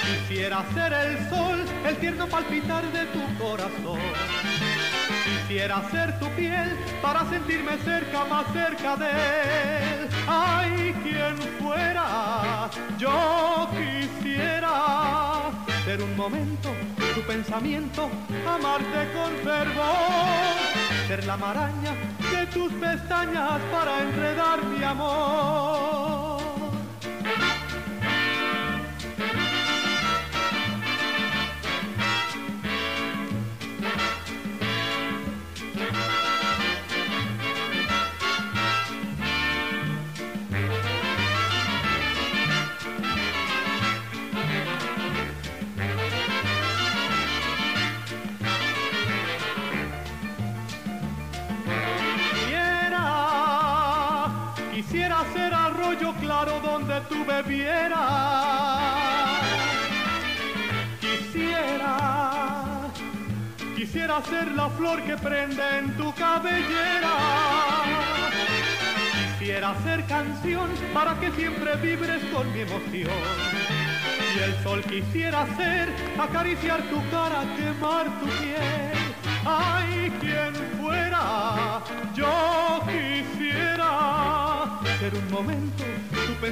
Quisiera 0.06 0.64
ser 0.72 0.94
el 0.94 1.28
sol, 1.28 1.62
el 1.86 1.96
tierno 1.98 2.26
palpitar 2.26 2.90
de 2.90 3.04
tu 3.06 3.38
corazón. 3.38 4.00
Quisiera 5.24 5.82
ser 5.90 6.18
tu 6.18 6.26
piel 6.30 6.74
para 7.02 7.28
sentirme 7.28 7.76
cerca, 7.84 8.24
más 8.24 8.46
cerca 8.50 8.96
de 8.96 9.10
él. 9.10 10.08
Ay, 10.26 10.94
quien 11.04 11.36
fuera, 11.60 12.70
yo 12.96 13.68
quisiera 13.76 15.35
ser 15.86 16.02
un 16.02 16.16
momento, 16.16 16.70
tu 17.14 17.20
pensamiento, 17.22 18.10
amarte 18.44 19.00
con 19.14 19.30
fervor. 19.44 20.56
Ser 21.06 21.24
la 21.24 21.36
maraña 21.36 21.92
de 22.32 22.44
tus 22.46 22.72
pestañas 22.72 23.60
para 23.70 24.02
enredar 24.02 24.64
mi 24.64 24.82
amor. 24.82 26.05
Donde 56.96 57.08
tú 57.08 57.24
bebieras. 57.24 57.98
Quisiera, 61.00 62.90
quisiera 63.74 64.22
ser 64.22 64.52
la 64.52 64.68
flor 64.70 65.02
que 65.02 65.16
prende 65.16 65.78
en 65.78 65.96
tu 65.96 66.12
cabellera. 66.14 67.16
Quisiera 69.38 69.74
ser 69.82 70.04
canción 70.06 70.70
para 70.92 71.18
que 71.20 71.30
siempre 71.32 71.76
vibres 71.76 72.22
con 72.32 72.52
mi 72.52 72.60
emoción. 72.60 73.10
Y 74.34 74.38
el 74.38 74.62
sol 74.62 74.82
quisiera 74.82 75.46
ser, 75.56 75.88
acariciar 76.18 76.82
tu 76.82 76.96
cara, 77.10 77.42
quemar 77.56 78.06
tu 78.20 78.26
piel. 78.26 78.92
Ay, 79.44 80.12
quien 80.20 80.54
fuera, 80.80 81.82
yo 82.14 82.82
quisiera 82.86 84.80
ser 84.98 85.14
un 85.14 85.30
momento, 85.30 85.84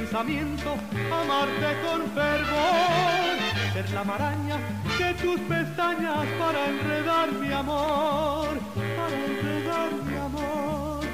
pensamiento, 0.05 0.75
amarte 1.11 1.75
con 1.83 2.01
fervor, 2.13 3.73
ser 3.73 3.89
la 3.89 4.03
maraña 4.03 4.57
de 4.99 5.13
tus 5.15 5.39
pestañas 5.41 6.27
para 6.37 6.67
enredar 6.67 7.31
mi 7.31 7.51
amor, 7.51 8.59
para 8.95 9.25
enredar 9.25 9.91
mi 10.05 10.15
amor, 10.15 11.05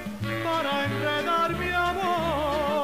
para 0.43 0.85
enredar 0.85 1.57
mi 1.57 1.69
amor. 1.69 2.81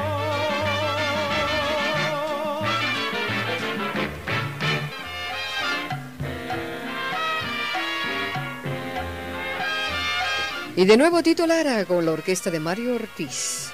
Y 10.78 10.86
de 10.86 10.96
nuevo 10.96 11.22
Tito 11.22 11.46
Lara 11.46 11.84
con 11.84 12.06
la 12.06 12.14
orquesta 12.14 12.50
de 12.50 12.62
Mario 12.62 12.96
Ortiz. 12.96 13.74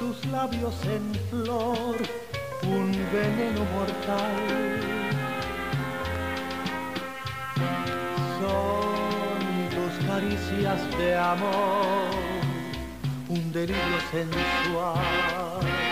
Tus 0.00 0.24
labios 0.32 0.74
en 0.86 1.14
flor 1.28 1.96
un 2.62 2.90
veneno 3.12 3.64
mortal. 3.76 4.36
Son 8.40 9.68
tus 9.68 10.06
caricias 10.06 10.98
de 10.98 11.16
amor, 11.18 12.10
un 13.28 13.52
delirio 13.52 14.00
sensual. 14.10 15.89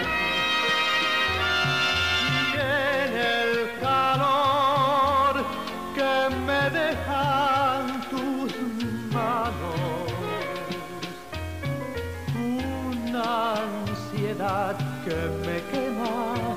Que 14.38 15.16
me 15.44 15.60
quema 15.72 16.54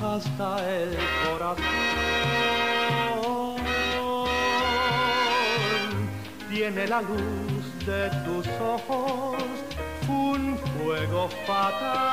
hasta 0.00 0.48
el 0.72 0.96
corazón. 1.24 1.64
Tiene 6.48 6.86
la 6.86 7.02
luz 7.02 7.86
de 7.86 8.08
tus 8.24 8.46
ojos 8.60 9.42
un 10.08 10.56
fuego 10.56 11.28
fatal. 11.44 12.04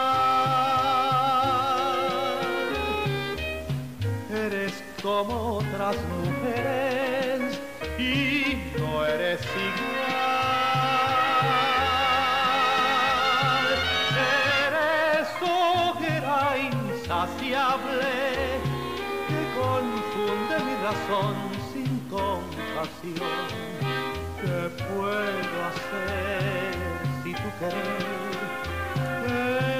Eres 4.33 4.73
como 5.03 5.57
otras 5.57 5.95
mujeres 6.17 7.59
y 7.99 8.57
no 8.79 9.05
eres 9.05 9.41
igual. 9.41 10.40
Que 19.27 19.41
confunde 19.55 20.55
mi 20.65 20.75
razón 20.83 21.35
sin 21.71 21.91
compasión. 22.09 23.45
¿Qué 24.41 24.59
puedo 24.89 25.55
hacer 25.69 26.73
si 27.23 27.31
tu 27.33 27.49
querer 27.59 28.33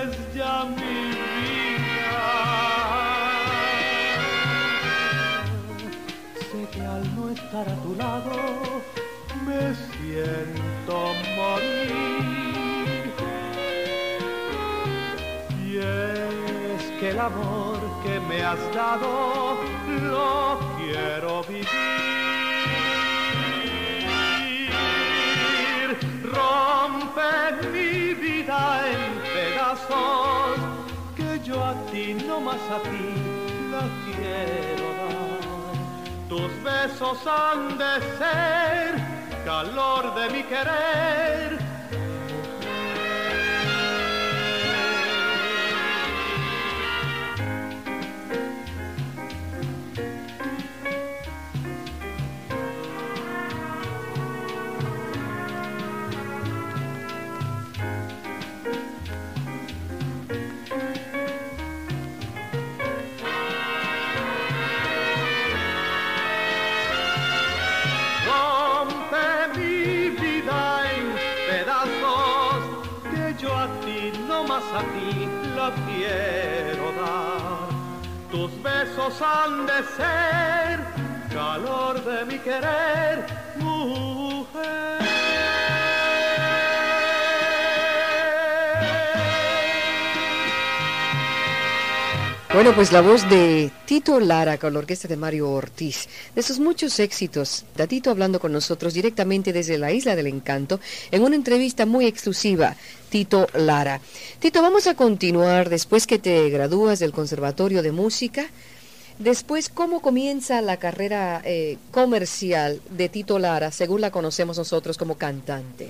es 0.06 0.12
ya 0.34 0.56
mi 0.64 0.96
vida? 1.12 2.24
Sé 6.50 6.62
que 6.72 6.82
al 6.86 7.04
no 7.16 7.24
estar 7.30 7.68
a 7.68 7.76
tu 7.84 7.92
lado 7.96 8.36
me 9.46 9.64
siento 9.92 10.96
morir. 11.36 13.14
Y 15.66 15.78
es 15.78 16.11
que 17.02 17.10
el 17.10 17.20
amor 17.20 17.80
que 18.04 18.20
me 18.20 18.44
has 18.44 18.60
dado 18.76 19.58
lo 20.04 20.60
quiero 20.78 21.42
vivir. 21.46 21.66
Rompe 26.38 27.32
mi 27.74 28.14
vida 28.14 28.84
en 28.94 29.04
pedazos 29.34 30.60
que 31.18 31.40
yo 31.44 31.64
a 31.64 31.74
ti, 31.92 32.14
no 32.28 32.40
más 32.40 32.64
a 32.78 32.80
ti, 32.92 33.10
la 33.72 33.86
quiero 34.06 34.88
dar. 35.00 36.30
Tus 36.30 36.52
besos 36.64 37.18
han 37.26 37.80
de 37.80 37.94
ser 38.20 38.90
calor 39.44 40.14
de 40.14 40.30
mi 40.30 40.44
querer 40.44 41.61
ti 75.02 75.28
la 75.56 75.72
quiero 75.86 76.92
dar. 77.02 77.70
Tus 78.32 78.52
besos 78.64 79.22
han 79.22 79.66
de 79.66 79.80
ser 79.98 80.80
calor 81.34 82.04
de 82.04 82.26
mi 82.26 82.38
querer, 82.40 83.21
Pues 92.76 92.94
la 92.94 93.02
voz 93.02 93.30
de 93.30 93.70
Tito 93.86 94.20
Lara 94.20 94.58
con 94.58 94.74
la 94.74 94.80
orquesta 94.80 95.08
de 95.08 95.16
Mario 95.16 95.52
Ortiz, 95.52 96.08
de 96.34 96.42
sus 96.42 96.58
muchos 96.58 97.00
éxitos, 97.00 97.66
Tito 97.88 98.10
hablando 98.10 98.40
con 98.40 98.52
nosotros 98.52 98.94
directamente 98.94 99.54
desde 99.54 99.78
la 99.78 99.92
Isla 99.92 100.16
del 100.16 100.28
Encanto 100.28 100.80
en 101.12 101.22
una 101.22 101.36
entrevista 101.36 101.86
muy 101.86 102.06
exclusiva, 102.06 102.76
Tito 103.10 103.46
Lara. 103.54 104.00
Tito, 104.40 104.62
vamos 104.62 104.88
a 104.88 104.96
continuar 104.96 105.70
después 105.70 106.08
que 106.08 106.18
te 106.18 106.50
gradúas 106.50 107.00
del 107.00 107.12
Conservatorio 107.12 107.84
de 107.84 107.92
Música. 107.92 108.48
Después, 109.20 109.70
¿cómo 109.70 110.02
comienza 110.02 110.62
la 110.62 110.78
carrera 110.78 111.42
eh, 111.44 111.78
comercial 111.92 112.82
de 112.90 113.10
Tito 113.10 113.38
Lara, 113.38 113.72
según 113.72 114.02
la 114.02 114.12
conocemos 114.12 114.58
nosotros 114.58 114.98
como 114.98 115.16
cantante? 115.16 115.90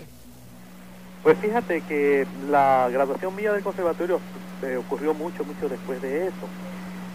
Pues 1.24 1.38
fíjate 1.38 1.82
que 1.82 2.26
la 2.50 2.90
graduación 2.92 3.36
mía 3.36 3.54
del 3.54 3.64
conservatorio 3.64 4.20
eh, 4.64 4.76
ocurrió 4.76 5.14
mucho, 5.14 5.44
mucho 5.46 5.70
después 5.70 6.02
de 6.02 6.28
eso. 6.28 6.71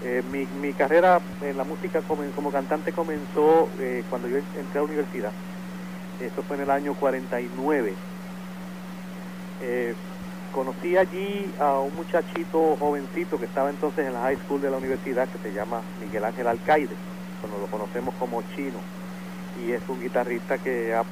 Eh, 0.09 0.23
mi, 0.31 0.47
mi, 0.63 0.73
carrera 0.73 1.21
en 1.43 1.57
la 1.57 1.65
música 1.65 2.01
como, 2.01 2.23
como 2.31 2.53
cantante 2.53 2.93
comenzó 2.93 3.69
eh, 3.81 4.05
cuando 4.09 4.29
yo 4.29 4.37
entré 4.37 4.71
a 4.75 4.77
la 4.77 4.83
universidad. 4.83 5.33
Eso 6.21 6.45
fue 6.45 6.55
en 6.57 6.63
el 6.63 6.71
año 6.71 6.95
49. 6.95 7.93
conocí 10.55 10.97
allí 10.97 11.53
a 11.59 11.81
un 11.81 11.93
muchachito 11.97 12.77
jovencito 12.79 13.37
que 13.37 13.47
estaba 13.47 13.69
entonces 13.69 14.07
en 14.07 14.15
la 14.15 14.21
high 14.21 14.39
school 14.47 14.63
de 14.63 14.71
la 14.71 14.77
universidad 14.77 15.29
que 15.29 15.39
se 15.39 15.53
llama 15.53 15.81
Miguel 16.01 16.25
Ángel 16.25 16.47
Alcaide, 16.47 16.95
cuando 17.41 17.59
lo 17.59 17.67
conocemos 17.67 18.15
como 18.15 18.45
Chino. 18.55 18.79
Y 19.61 19.73
es 19.73 19.83
un 19.89 20.01
guitarrista 20.01 20.57
que 20.59 20.95
a, 20.95 21.03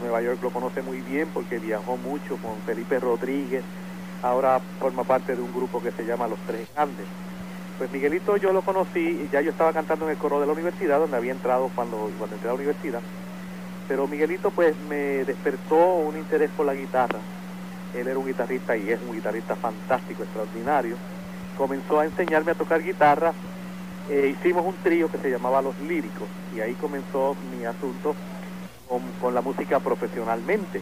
Nueva 0.00 0.22
York 0.22 0.38
lo 0.42 0.50
conoce 0.50 0.80
muy 0.80 1.02
bien 1.02 1.28
porque 1.28 1.58
viajó 1.58 1.98
mucho 1.98 2.38
con 2.38 2.56
Felipe 2.64 2.98
Rodríguez, 2.98 3.64
ahora 4.22 4.60
forma 4.80 5.04
parte 5.04 5.36
de 5.36 5.42
un 5.42 5.52
grupo 5.52 5.82
que 5.82 5.90
se 5.90 6.06
llama 6.06 6.26
Los 6.26 6.38
Tres 6.46 6.66
Grandes. 6.74 7.06
Pues 7.78 7.92
Miguelito 7.92 8.36
yo 8.38 8.52
lo 8.52 8.62
conocí, 8.62 9.28
ya 9.30 9.40
yo 9.42 9.50
estaba 9.50 9.72
cantando 9.72 10.06
en 10.06 10.12
el 10.12 10.16
coro 10.16 10.40
de 10.40 10.46
la 10.46 10.52
universidad, 10.52 10.98
donde 10.98 11.16
había 11.16 11.32
entrado 11.32 11.70
cuando, 11.74 12.10
cuando 12.18 12.36
entré 12.36 12.48
a 12.48 12.52
la 12.52 12.56
universidad, 12.56 13.00
pero 13.86 14.08
Miguelito 14.08 14.50
pues 14.50 14.74
me 14.88 15.24
despertó 15.24 15.96
un 15.96 16.16
interés 16.16 16.50
por 16.56 16.66
la 16.66 16.74
guitarra. 16.74 17.18
Él 17.94 18.08
era 18.08 18.18
un 18.18 18.26
guitarrista 18.26 18.76
y 18.76 18.90
es 18.90 19.00
un 19.06 19.14
guitarrista 19.14 19.56
fantástico, 19.56 20.22
extraordinario. 20.22 20.96
Comenzó 21.56 22.00
a 22.00 22.04
enseñarme 22.04 22.52
a 22.52 22.54
tocar 22.54 22.82
guitarra. 22.82 23.32
e 24.08 24.28
hicimos 24.28 24.64
un 24.64 24.74
trío 24.82 25.10
que 25.10 25.18
se 25.18 25.30
llamaba 25.30 25.60
Los 25.60 25.78
Líricos 25.80 26.28
y 26.54 26.60
ahí 26.60 26.74
comenzó 26.74 27.36
mi 27.50 27.64
asunto 27.64 28.14
con, 29.20 29.34
la 29.34 29.40
música 29.40 29.80
profesionalmente. 29.80 30.80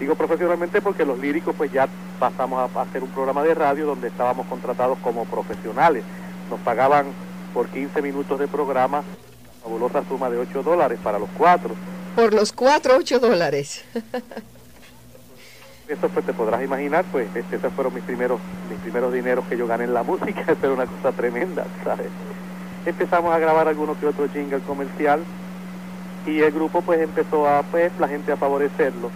Digo 0.00 0.14
profesionalmente 0.14 0.80
porque 0.80 1.04
los 1.04 1.18
líricos 1.18 1.54
pues 1.56 1.70
ya 1.70 1.88
pasamos 2.18 2.70
a, 2.74 2.80
hacer 2.80 3.02
un 3.02 3.10
programa 3.10 3.42
de 3.42 3.54
radio 3.54 3.86
donde 3.86 4.08
estábamos 4.08 4.46
contratados 4.46 4.98
como 4.98 5.24
profesionales. 5.24 6.02
Nos 6.50 6.60
pagaban 6.60 7.06
por 7.52 7.68
15 7.68 8.02
minutos 8.02 8.38
de 8.38 8.48
programa 8.48 8.98
la 8.98 9.52
fabulosa 9.62 10.02
suma 10.08 10.30
de 10.30 10.38
8 10.38 10.62
dólares 10.62 10.98
para 11.02 11.18
los 11.18 11.28
cuatro. 11.36 11.74
Por 12.14 12.32
los 12.34 12.52
cuatro, 12.52 12.96
8 12.98 13.18
dólares. 13.18 13.84
Eso 15.88 16.08
pues 16.08 16.24
te 16.24 16.32
podrás 16.32 16.62
imaginar, 16.62 17.04
pues 17.12 17.28
este, 17.34 17.56
esos 17.56 17.72
fueron 17.74 17.92
mis 17.92 18.04
primeros, 18.04 18.40
mis 18.70 18.78
primeros 18.78 19.12
dineros 19.12 19.44
que 19.46 19.56
yo 19.56 19.66
gané 19.66 19.84
en 19.84 19.92
la 19.92 20.02
música, 20.04 20.40
eso 20.40 20.58
era 20.62 20.72
una 20.72 20.86
cosa 20.86 21.12
tremenda, 21.12 21.66
¿sabes? 21.84 22.06
Empezamos 22.86 23.34
a 23.34 23.38
grabar 23.38 23.68
algunos 23.68 23.98
que 23.98 24.06
otro 24.06 24.26
jingle 24.30 24.60
comercial, 24.60 25.22
y 26.26 26.40
el 26.40 26.52
grupo 26.52 26.82
pues 26.82 27.00
empezó 27.00 27.46
a, 27.46 27.62
pues 27.64 27.92
la 27.98 28.08
gente 28.08 28.32
a 28.32 28.36
favorecerlo 28.36 29.10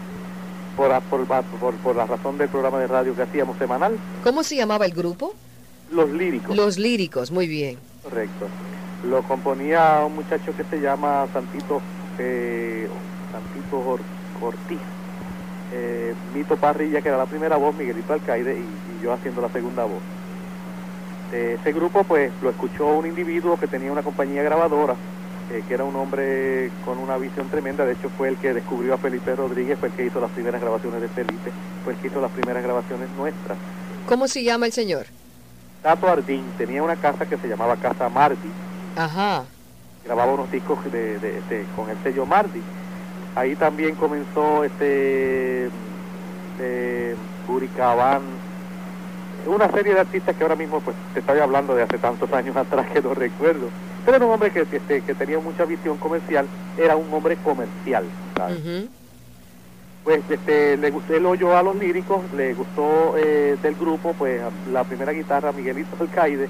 por, 0.76 0.90
por, 1.20 1.74
por, 1.76 1.96
la 1.96 2.06
razón 2.06 2.38
del 2.38 2.48
programa 2.48 2.78
de 2.78 2.86
radio 2.86 3.14
que 3.14 3.22
hacíamos 3.22 3.58
semanal. 3.58 3.98
¿Cómo 4.22 4.42
se 4.42 4.56
llamaba 4.56 4.86
el 4.86 4.92
grupo? 4.92 5.34
Los 5.90 6.10
Líricos. 6.10 6.56
Los 6.56 6.78
Líricos, 6.78 7.30
muy 7.30 7.46
bien. 7.46 7.78
Correcto. 8.02 8.46
Lo 9.08 9.22
componía 9.22 10.02
un 10.06 10.16
muchacho 10.16 10.56
que 10.56 10.64
se 10.64 10.80
llama 10.80 11.26
Santito, 11.32 11.80
eh, 12.18 12.88
Santito 13.32 13.98
Ortiz. 14.40 14.78
Eh, 15.72 16.14
Mito 16.34 16.56
Parrilla, 16.56 17.02
que 17.02 17.08
era 17.08 17.18
la 17.18 17.26
primera 17.26 17.56
voz, 17.56 17.74
Miguelito 17.76 18.12
Alcaide, 18.12 18.58
y, 18.58 19.02
yo 19.04 19.12
haciendo 19.12 19.40
la 19.42 19.48
segunda 19.50 19.84
voz. 19.84 20.02
ese 21.32 21.72
grupo 21.72 22.02
pues 22.02 22.32
lo 22.42 22.50
escuchó 22.50 22.86
un 22.86 23.06
individuo 23.06 23.56
que 23.60 23.68
tenía 23.68 23.92
una 23.92 24.02
compañía 24.02 24.42
grabadora 24.42 24.96
eh, 25.50 25.62
que 25.66 25.72
era 25.72 25.84
un 25.84 25.96
hombre 25.96 26.70
con 26.84 26.98
una 26.98 27.16
visión 27.16 27.48
tremenda, 27.48 27.86
de 27.86 27.94
hecho 27.94 28.10
fue 28.10 28.28
el 28.28 28.36
que 28.36 28.52
descubrió 28.52 28.92
a 28.92 28.98
Felipe 28.98 29.34
Rodríguez, 29.34 29.78
fue 29.78 29.88
el 29.88 29.94
que 29.94 30.04
hizo 30.04 30.20
las 30.20 30.30
primeras 30.32 30.60
grabaciones 30.60 31.00
de 31.00 31.08
Felipe, 31.08 31.50
fue 31.84 31.94
el 31.94 31.98
que 32.00 32.08
hizo 32.08 32.20
las 32.20 32.30
primeras 32.32 32.62
grabaciones 32.62 33.08
nuestras. 33.16 33.56
¿Cómo 34.06 34.28
se 34.28 34.42
llama 34.42 34.66
el 34.66 34.72
señor? 34.72 35.06
Tato 35.82 36.08
Ardín, 36.08 36.44
tenía 36.56 36.82
una 36.82 36.96
casa 36.96 37.26
que 37.26 37.36
se 37.36 37.48
llamaba 37.48 37.76
Casa 37.76 38.08
Mardi. 38.08 38.50
Ajá. 38.96 39.44
Grababa 40.04 40.32
unos 40.32 40.50
discos 40.50 40.78
de, 40.90 41.66
con 41.76 41.90
el 41.90 41.96
sello 42.02 42.26
Mardi. 42.26 42.62
Ahí 43.34 43.54
también 43.56 43.94
comenzó 43.94 44.64
este 44.64 45.70
eh, 46.60 47.16
Buricabán, 47.46 48.22
una 49.46 49.70
serie 49.70 49.94
de 49.94 50.00
artistas 50.00 50.34
que 50.34 50.42
ahora 50.42 50.56
mismo 50.56 50.80
pues 50.80 50.96
te 51.14 51.20
estoy 51.20 51.38
hablando 51.38 51.74
de 51.74 51.82
hace 51.82 51.98
tantos 51.98 52.32
años 52.34 52.56
atrás 52.56 52.86
que 52.92 53.00
no 53.00 53.14
recuerdo 53.14 53.68
era 54.16 54.24
un 54.24 54.32
hombre 54.32 54.50
que, 54.50 54.64
que, 54.66 55.14
tenía 55.14 55.38
mucha 55.38 55.64
visión 55.64 55.98
comercial, 55.98 56.46
era 56.76 56.96
un 56.96 57.12
hombre 57.12 57.36
comercial. 57.36 58.04
Pues 60.08 60.22
este, 60.30 60.78
le 60.78 60.90
gustó, 60.90 61.12
el 61.12 61.26
hoyo 61.26 61.54
a 61.54 61.62
los 61.62 61.76
líricos, 61.76 62.22
le 62.34 62.54
gustó 62.54 63.14
eh, 63.18 63.58
del 63.62 63.74
grupo, 63.74 64.14
pues 64.16 64.40
la 64.72 64.82
primera 64.84 65.12
guitarra 65.12 65.52
Miguelito 65.52 65.98
Alcaide, 66.00 66.48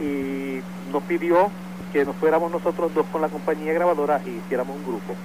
y 0.00 0.60
nos 0.92 1.02
pidió 1.02 1.50
que 1.92 2.04
nos 2.04 2.14
fuéramos 2.14 2.52
nosotros 2.52 2.94
dos 2.94 3.04
con 3.10 3.22
la 3.22 3.28
compañía 3.28 3.72
grabadora 3.72 4.20
y 4.24 4.30
hiciéramos 4.38 4.76
un 4.76 4.84
grupo. 4.84 5.16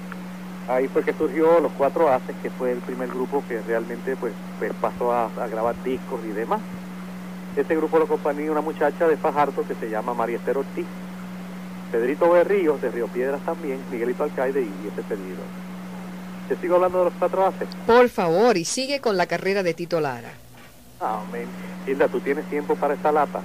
Ahí 0.69 0.87
fue 0.87 1.03
que 1.03 1.13
surgió 1.13 1.59
Los 1.59 1.71
Cuatro 1.73 2.11
Haces, 2.11 2.35
que 2.41 2.49
fue 2.49 2.71
el 2.71 2.79
primer 2.79 3.09
grupo 3.09 3.43
que 3.47 3.61
realmente 3.61 4.15
pues, 4.15 4.33
pues 4.57 4.71
pasó 4.81 5.13
a, 5.13 5.29
grabar 5.51 5.75
discos 5.83 6.19
y 6.27 6.31
demás. 6.31 6.61
Este 7.55 7.75
grupo 7.75 7.99
lo 7.99 8.05
acompañó 8.05 8.51
una 8.51 8.61
muchacha 8.61 9.07
de 9.07 9.17
Fajardo 9.17 9.63
que 9.67 9.75
se 9.75 9.87
llama 9.87 10.15
María 10.15 10.37
Esther 10.37 10.57
Ortiz. 10.57 10.87
Pedrito 11.91 12.27
Berríos, 12.27 12.81
de 12.81 12.89
Río 12.89 13.05
Piedras 13.05 13.41
también, 13.41 13.77
Miguelito 13.91 14.23
Alcaide 14.23 14.63
y 14.63 14.87
ese 14.87 15.07
servidor. 15.07 15.70
¿Te 16.51 16.57
sigo 16.57 16.75
hablando 16.75 16.97
de 16.97 17.05
los 17.05 17.13
cuatro 17.13 17.45
haces? 17.45 17.69
Por 17.87 18.09
favor, 18.09 18.57
y 18.57 18.65
sigue 18.65 18.99
con 18.99 19.15
la 19.15 19.25
carrera 19.25 19.63
de 19.63 19.73
Tito 19.73 20.01
Lara. 20.01 20.33
Amén. 20.99 21.47
Hilda, 21.87 22.09
¿tú 22.09 22.19
tienes 22.19 22.43
tiempo 22.49 22.75
para 22.75 22.93
esta 22.93 23.09
lata? 23.09 23.41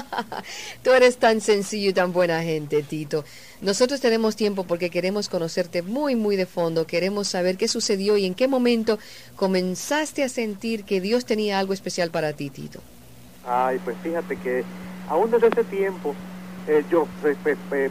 Tú 0.82 0.92
eres 0.92 1.18
tan 1.18 1.42
sencillo 1.42 1.90
y 1.90 1.92
tan 1.92 2.14
buena 2.14 2.42
gente, 2.42 2.82
Tito. 2.82 3.26
Nosotros 3.60 4.00
tenemos 4.00 4.34
tiempo 4.34 4.64
porque 4.64 4.88
queremos 4.88 5.28
conocerte 5.28 5.82
muy, 5.82 6.16
muy 6.16 6.36
de 6.36 6.46
fondo. 6.46 6.86
Queremos 6.86 7.28
saber 7.28 7.58
qué 7.58 7.68
sucedió 7.68 8.16
y 8.16 8.24
en 8.24 8.34
qué 8.34 8.48
momento 8.48 8.98
comenzaste 9.36 10.24
a 10.24 10.30
sentir 10.30 10.84
que 10.84 11.02
Dios 11.02 11.26
tenía 11.26 11.58
algo 11.58 11.74
especial 11.74 12.10
para 12.10 12.32
ti, 12.32 12.48
Tito. 12.48 12.80
Ay, 13.46 13.78
pues 13.84 13.94
fíjate 14.02 14.38
que 14.38 14.64
aún 15.10 15.30
desde 15.30 15.48
ese 15.48 15.64
tiempo 15.64 16.14
eh, 16.68 16.84
yo 16.90 17.06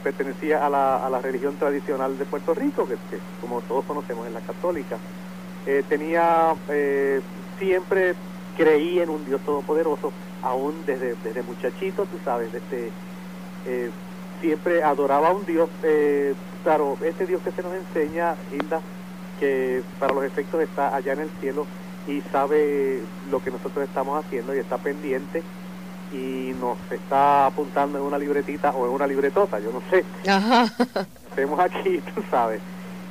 pertenecía 0.04 0.66
a 0.66 0.70
la, 0.70 1.06
a 1.06 1.10
la, 1.10 1.22
religión 1.22 1.56
tradicional 1.56 2.18
de 2.18 2.26
Puerto 2.26 2.54
Rico, 2.54 2.86
que, 2.86 2.98
como 3.40 3.62
todos 3.62 3.86
conocemos 3.86 4.28
es 4.28 4.34
la 4.34 4.42
católica. 4.42 4.98
Eh, 5.66 5.84
tenía, 5.88 6.54
eh, 6.70 7.22
siempre 7.58 8.16
creí 8.58 9.00
en 9.00 9.10
un 9.10 9.24
Dios 9.26 9.40
todopoderoso, 9.42 10.12
aún 10.42 10.76
desde, 10.86 11.16
desde 11.24 11.42
muchachito, 11.44 12.06
tú 12.06 12.18
sabes, 12.24 12.50
desde, 12.52 12.92
siempre 14.42 14.84
adoraba 14.84 15.30
a 15.30 15.34
un 15.34 15.46
Dios, 15.46 15.70
claro, 16.64 16.98
ese 17.02 17.26
Dios 17.26 17.42
que 17.42 17.52
se 17.52 17.64
nos 17.64 17.74
enseña, 17.74 18.36
Hilda, 18.52 18.82
que 19.40 19.84
para 20.00 20.14
los 20.14 20.24
efectos 20.26 20.62
está 20.62 20.96
allá 20.96 21.14
en 21.14 21.22
el 21.22 21.30
cielo 21.40 21.66
y 22.08 22.22
sabe 22.32 23.02
lo 23.32 23.42
que 23.42 23.52
nosotros 23.52 23.86
estamos 23.86 24.24
haciendo 24.24 24.56
y 24.56 24.60
está 24.60 24.78
pendiente 24.78 25.42
y 26.12 26.54
nos 26.60 26.78
está 26.92 27.48
apuntando 27.48 27.98
en 27.98 28.04
una 28.04 28.18
libretita 28.18 28.72
o 28.72 28.86
en 28.88 28.94
una 28.94 29.08
libretota, 29.08 29.60
yo 29.60 29.72
no 29.72 29.82
sé. 29.90 30.04
Ajá. 30.30 30.72
Hacemos 31.32 31.60
aquí, 31.60 32.02
tú 32.16 32.24
sabes. 32.30 32.62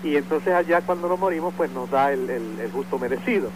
Y 0.02 0.16
entonces 0.16 0.52
allá 0.52 0.80
cuando 0.82 1.08
nos 1.08 1.18
morimos, 1.18 1.54
pues 1.56 1.70
nos 1.72 1.90
da 1.90 2.12
el, 2.12 2.28
el, 2.28 2.70
justo 2.72 2.98
merecido. 2.98 3.48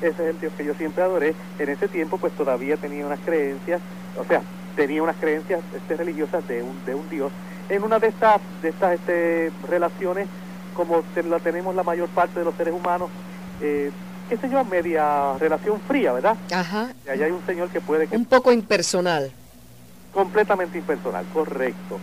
Ese 0.00 0.22
es 0.22 0.34
el 0.34 0.40
Dios 0.40 0.52
que 0.56 0.64
yo 0.64 0.74
siempre 0.74 1.02
adoré. 1.02 1.34
En 1.58 1.68
ese 1.68 1.88
tiempo, 1.88 2.18
pues 2.18 2.32
todavía 2.34 2.76
tenía 2.76 3.06
unas 3.06 3.20
creencias, 3.20 3.80
o 4.18 4.24
sea, 4.24 4.42
tenía 4.76 5.02
unas 5.02 5.16
creencias 5.16 5.60
este, 5.74 5.96
religiosas 5.96 6.46
de 6.46 6.62
un, 6.62 6.84
de 6.84 6.94
un 6.94 7.08
Dios. 7.08 7.32
En 7.70 7.82
una 7.82 7.98
de 7.98 8.08
estas, 8.08 8.40
de 8.60 8.68
estas 8.68 8.94
este, 8.94 9.50
relaciones, 9.68 10.28
como 10.74 11.02
la 11.28 11.38
tenemos 11.38 11.74
la 11.74 11.82
mayor 11.82 12.08
parte 12.08 12.38
de 12.38 12.44
los 12.44 12.54
seres 12.54 12.74
humanos, 12.74 13.08
eh, 13.62 13.90
qué 14.28 14.36
sé 14.36 14.48
yo, 14.48 14.64
media 14.64 15.36
relación 15.38 15.80
fría, 15.80 16.12
¿verdad? 16.12 16.36
Ajá. 16.52 16.92
Y 17.06 17.10
allá 17.10 17.26
hay 17.26 17.32
un 17.32 17.44
señor 17.46 17.68
que 17.68 17.80
puede... 17.80 18.08
Un 18.16 18.24
poco 18.24 18.52
impersonal. 18.52 19.32
Completamente 20.12 20.78
impersonal, 20.78 21.24
correcto. 21.32 21.98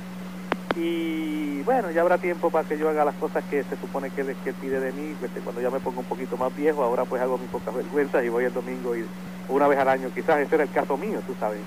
Y 0.76 1.62
bueno, 1.64 1.92
ya 1.92 2.02
habrá 2.02 2.18
tiempo 2.18 2.50
para 2.50 2.68
que 2.68 2.78
yo 2.78 2.90
haga 2.90 3.06
las 3.06 3.16
cosas 3.16 3.44
que 3.50 3.64
se 3.64 3.76
supone 3.78 4.10
que 4.10 4.22
él, 4.22 4.36
que 4.44 4.54
pide 4.54 4.80
de 4.80 4.92
mí. 4.94 5.16
Este, 5.22 5.40
cuando 5.42 5.62
ya 5.62 5.70
me 5.70 5.80
pongo 5.80 6.00
un 6.00 6.06
poquito 6.06 6.38
más 6.38 6.56
viejo, 6.56 6.84
ahora 6.84 7.04
pues 7.06 7.22
hago 7.22 7.38
mis 7.38 7.50
pocas 7.50 7.74
vergüenzas 7.76 8.24
y 8.24 8.30
voy 8.30 8.46
el 8.46 8.54
domingo 8.54 8.96
y 8.96 9.06
una 9.50 9.68
vez 9.68 9.80
al 9.80 9.90
año. 9.90 10.10
Quizás 10.14 10.40
ese 10.40 10.56
era 10.56 10.64
el 10.64 10.72
caso 10.72 10.98
mío, 10.98 11.20
tú 11.28 11.36
sabes. 11.40 11.60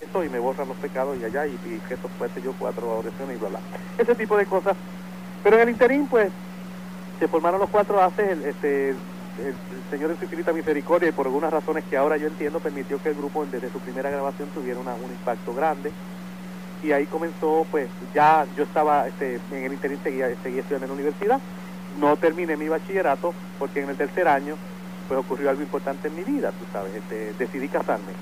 Eso 0.00 0.24
y 0.24 0.28
me 0.28 0.38
borran 0.38 0.68
los 0.68 0.76
pecados 0.78 1.16
y 1.20 1.24
allá 1.24 1.46
y, 1.46 1.50
y 1.50 1.80
que 1.86 1.94
esto 1.94 2.08
fuese 2.18 2.42
yo 2.42 2.52
cuatro 2.58 2.98
oraciones 2.98 3.36
y 3.36 3.40
bla, 3.40 3.48
bla. 3.50 3.60
Ese 3.98 4.14
tipo 4.14 4.36
de 4.36 4.46
cosas. 4.46 4.76
Pero 5.42 5.56
en 5.56 5.62
el 5.62 5.68
interín, 5.70 6.06
pues, 6.08 6.30
se 7.18 7.28
formaron 7.28 7.60
los 7.60 7.70
cuatro 7.70 8.02
haces, 8.02 8.38
este, 8.44 8.94
el, 9.44 9.54
Señor 9.90 10.10
en 10.10 10.18
su 10.18 10.54
misericordia 10.54 11.08
y 11.08 11.12
por 11.12 11.26
algunas 11.26 11.52
razones 11.52 11.84
que 11.88 11.96
ahora 11.96 12.16
yo 12.16 12.26
entiendo 12.26 12.60
permitió 12.60 13.00
que 13.00 13.10
el 13.10 13.14
grupo 13.14 13.44
desde 13.46 13.70
su 13.70 13.78
primera 13.80 14.10
grabación 14.10 14.48
tuviera 14.50 14.78
un 14.78 15.10
impacto 15.10 15.54
grande. 15.54 15.92
Y 16.82 16.92
ahí 16.92 17.06
comenzó 17.06 17.66
pues 17.70 17.88
ya 18.14 18.46
yo 18.56 18.64
estaba 18.64 19.08
este, 19.08 19.40
en 19.50 19.64
el 19.64 19.72
interín 19.72 19.98
seguía, 20.02 20.28
seguía 20.42 20.60
estudiando 20.60 20.86
en 20.86 20.90
la 20.90 20.94
universidad. 20.94 21.40
No 21.98 22.16
terminé 22.16 22.56
mi 22.56 22.68
bachillerato 22.68 23.34
porque 23.58 23.82
en 23.82 23.90
el 23.90 23.96
tercer 23.96 24.28
año 24.28 24.56
pues 25.08 25.18
ocurrió 25.18 25.50
algo 25.50 25.62
importante 25.62 26.08
en 26.08 26.16
mi 26.16 26.22
vida 26.22 26.50
tú 26.52 26.64
sabes 26.72 26.94
este, 26.94 27.32
decidí 27.38 27.68
casarme. 27.68 28.12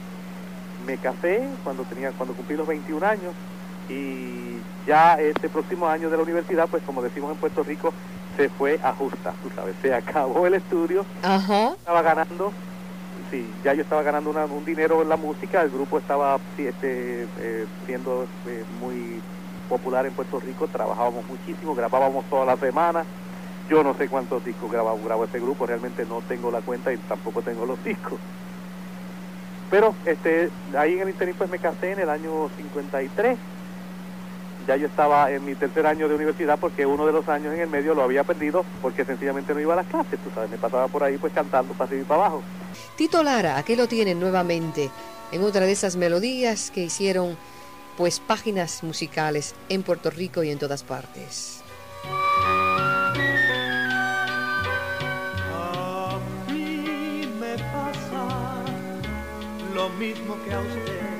Me 0.86 0.98
casé 0.98 1.48
cuando 1.64 1.82
tenía 1.84 2.12
cuando 2.12 2.34
cumplí 2.34 2.56
los 2.56 2.66
21 2.66 3.04
años 3.04 3.34
y 3.88 4.58
ya 4.86 5.14
este 5.14 5.48
próximo 5.48 5.88
año 5.88 6.10
de 6.10 6.16
la 6.16 6.22
universidad 6.22 6.68
pues 6.68 6.82
como 6.84 7.02
decimos 7.02 7.32
en 7.32 7.38
Puerto 7.38 7.62
Rico 7.62 7.92
se 8.36 8.48
fue 8.48 8.78
a 8.82 8.92
justa, 8.92 9.34
tú 9.42 9.50
sabes, 9.54 9.74
se 9.80 9.94
acabó 9.94 10.46
el 10.46 10.54
estudio, 10.54 11.06
estaba 11.78 12.02
ganando, 12.02 12.52
sí, 13.30 13.50
ya 13.64 13.72
yo 13.74 13.82
estaba 13.82 14.02
ganando 14.02 14.30
un 14.30 14.64
dinero 14.64 15.02
en 15.02 15.08
la 15.08 15.16
música, 15.16 15.62
el 15.62 15.70
grupo 15.70 15.98
estaba 15.98 16.38
este, 16.56 17.26
eh, 17.38 17.66
siendo 17.86 18.26
eh, 18.46 18.64
muy 18.80 19.22
popular 19.68 20.06
en 20.06 20.12
Puerto 20.12 20.38
Rico, 20.40 20.68
trabajábamos 20.68 21.26
muchísimo, 21.26 21.74
grabábamos 21.74 22.24
toda 22.26 22.44
la 22.44 22.56
semana, 22.56 23.04
yo 23.68 23.82
no 23.82 23.94
sé 23.94 24.08
cuántos 24.08 24.44
discos 24.44 24.70
grabó, 24.70 24.98
grabó 25.02 25.24
este 25.24 25.40
grupo, 25.40 25.66
realmente 25.66 26.04
no 26.06 26.20
tengo 26.22 26.50
la 26.50 26.60
cuenta 26.60 26.92
y 26.92 26.98
tampoco 26.98 27.42
tengo 27.42 27.66
los 27.66 27.82
discos. 27.82 28.18
Pero 29.70 29.96
este, 30.04 30.50
ahí 30.78 30.94
en 30.94 31.00
el 31.00 31.08
interín 31.08 31.34
pues 31.34 31.50
me 31.50 31.58
casé 31.58 31.92
en 31.92 31.98
el 31.98 32.08
año 32.08 32.48
53 32.56 33.36
ya 34.66 34.76
yo 34.76 34.86
estaba 34.86 35.30
en 35.30 35.44
mi 35.44 35.54
tercer 35.54 35.86
año 35.86 36.08
de 36.08 36.14
universidad 36.14 36.58
porque 36.58 36.84
uno 36.84 37.06
de 37.06 37.12
los 37.12 37.28
años 37.28 37.54
en 37.54 37.60
el 37.60 37.68
medio 37.68 37.94
lo 37.94 38.02
había 38.02 38.24
perdido 38.24 38.64
porque 38.82 39.04
sencillamente 39.04 39.54
no 39.54 39.60
iba 39.60 39.74
a 39.74 39.76
las 39.76 39.86
clases, 39.86 40.18
tú 40.22 40.30
sabes, 40.34 40.50
me 40.50 40.58
pasaba 40.58 40.88
por 40.88 41.04
ahí 41.04 41.18
pues 41.18 41.32
cantando 41.32 41.72
para 41.74 41.88
seguir 41.88 42.04
para 42.04 42.22
abajo. 42.22 42.42
Tito 42.96 43.22
Lara, 43.22 43.58
aquí 43.58 43.76
lo 43.76 43.86
tienen 43.86 44.18
nuevamente 44.18 44.90
en 45.32 45.42
otra 45.42 45.66
de 45.66 45.72
esas 45.72 45.96
melodías 45.96 46.70
que 46.70 46.82
hicieron 46.82 47.36
pues 47.96 48.20
páginas 48.20 48.82
musicales 48.82 49.54
en 49.68 49.82
Puerto 49.82 50.10
Rico 50.10 50.42
y 50.42 50.50
en 50.50 50.58
todas 50.58 50.82
partes. 50.82 51.62
A 55.54 56.18
mí 56.52 57.30
me 57.40 57.54
pasa 57.56 58.62
lo 59.74 59.88
mismo 59.90 60.36
que 60.44 60.52
a 60.52 60.60
usted, 60.60 61.16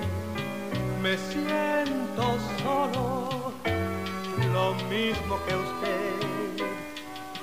me 1.02 1.16
siento 1.16 2.38
solo 2.62 3.25
lo 4.56 4.66
mismo 4.94 5.34
que 5.44 5.54
usted. 5.66 6.16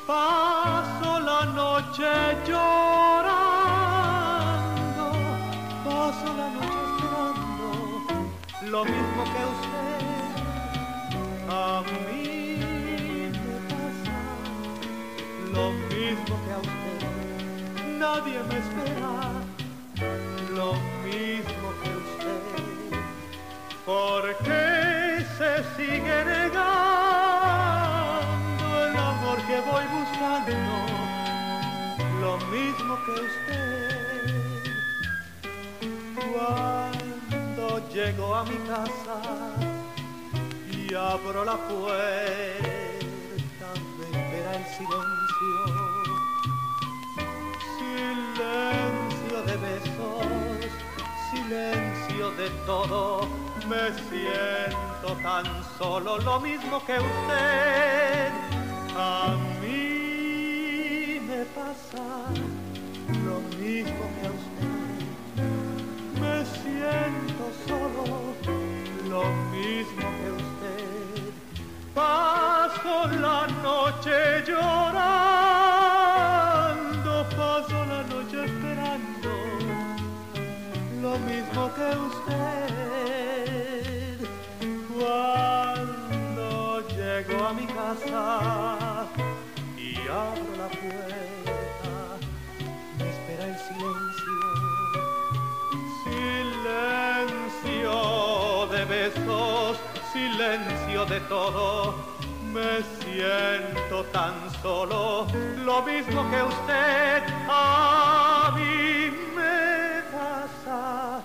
Paso 0.08 1.10
la 1.30 1.42
noche 1.62 2.10
llorando, 2.48 3.26
paso 5.88 6.28
la 6.42 6.48
noche 6.58 6.80
esperando, 6.90 7.68
lo 8.74 8.82
mismo 8.94 9.22
que 9.34 9.42
usted. 9.56 10.02
A 11.50 11.72
mí 11.90 12.28
me 13.46 13.58
pasa 13.72 14.20
lo 15.56 15.66
mismo 15.94 16.34
que 16.44 16.52
a 16.58 16.60
usted. 16.70 17.02
Nadie 18.04 18.38
me 18.50 18.56
espera, 18.64 19.14
lo 20.60 20.70
mismo 21.08 21.68
que 21.82 21.90
usted. 22.04 22.44
¿Por 23.86 24.24
qué 24.46 24.64
se 25.38 25.52
sigue 25.76 26.18
voy 29.62 29.86
buscando 29.86 30.52
lo 32.22 32.38
mismo 32.48 32.98
que 33.06 33.12
usted. 33.12 34.64
Cuando 36.16 37.90
llego 37.90 38.36
a 38.36 38.44
mi 38.46 38.58
casa 38.68 39.18
y 40.72 40.94
abro 40.96 41.46
la 41.46 41.58
puerta, 41.58 41.88
me 43.98 44.06
espera 44.06 44.52
el 44.56 44.66
silencio. 44.78 45.56
Silencio 47.78 49.38
de 49.44 49.56
besos, 49.58 50.26
silencio 51.32 52.32
de 52.32 52.50
todo. 52.66 53.28
Me 53.70 53.94
siento 54.10 55.10
tan 55.22 55.46
solo 55.78 56.18
lo 56.18 56.40
mismo 56.40 56.84
que 56.86 56.98
usted 56.98 58.53
a 58.96 59.36
mí 59.62 61.20
me 61.28 61.46
pasa 61.56 62.06
lo 63.26 63.42
mismo 63.58 64.04
que 64.16 64.28
a 64.28 64.32
usted. 64.32 65.04
Me 66.22 66.36
siento 66.46 67.44
solo, 67.68 68.06
lo 69.10 69.24
mismo 69.52 70.06
que 70.20 70.30
usted. 70.32 71.22
Paso 71.96 72.94
la 73.20 73.42
noche 73.62 74.16
llorando, 74.48 75.14
paso 77.36 77.78
la 77.86 78.02
noche 78.04 78.38
esperando, 78.46 79.32
lo 81.02 81.14
mismo 81.20 81.62
que 81.76 81.88
usted. 82.10 82.34
Cuando 84.98 86.48
llego 86.90 87.38
a 87.48 87.54
mi 87.54 87.66
casa, 87.68 88.83
abro 90.14 90.54
la 90.58 90.68
puerta, 90.68 91.94
me 93.00 93.06
espera 93.10 93.46
el 93.52 93.58
silencio. 93.68 94.38
Silencio 97.34 97.98
de 98.74 98.82
besos, 98.86 99.72
silencio 100.14 101.00
de 101.06 101.20
todo. 101.22 101.96
Me 102.54 102.74
siento 103.02 103.98
tan 104.12 104.36
solo, 104.62 105.26
lo 105.66 105.82
mismo 105.82 106.30
que 106.30 106.44
usted 106.44 107.24
a 107.50 108.52
mí 108.56 109.10
me 109.36 110.04
pasa, 110.16 111.24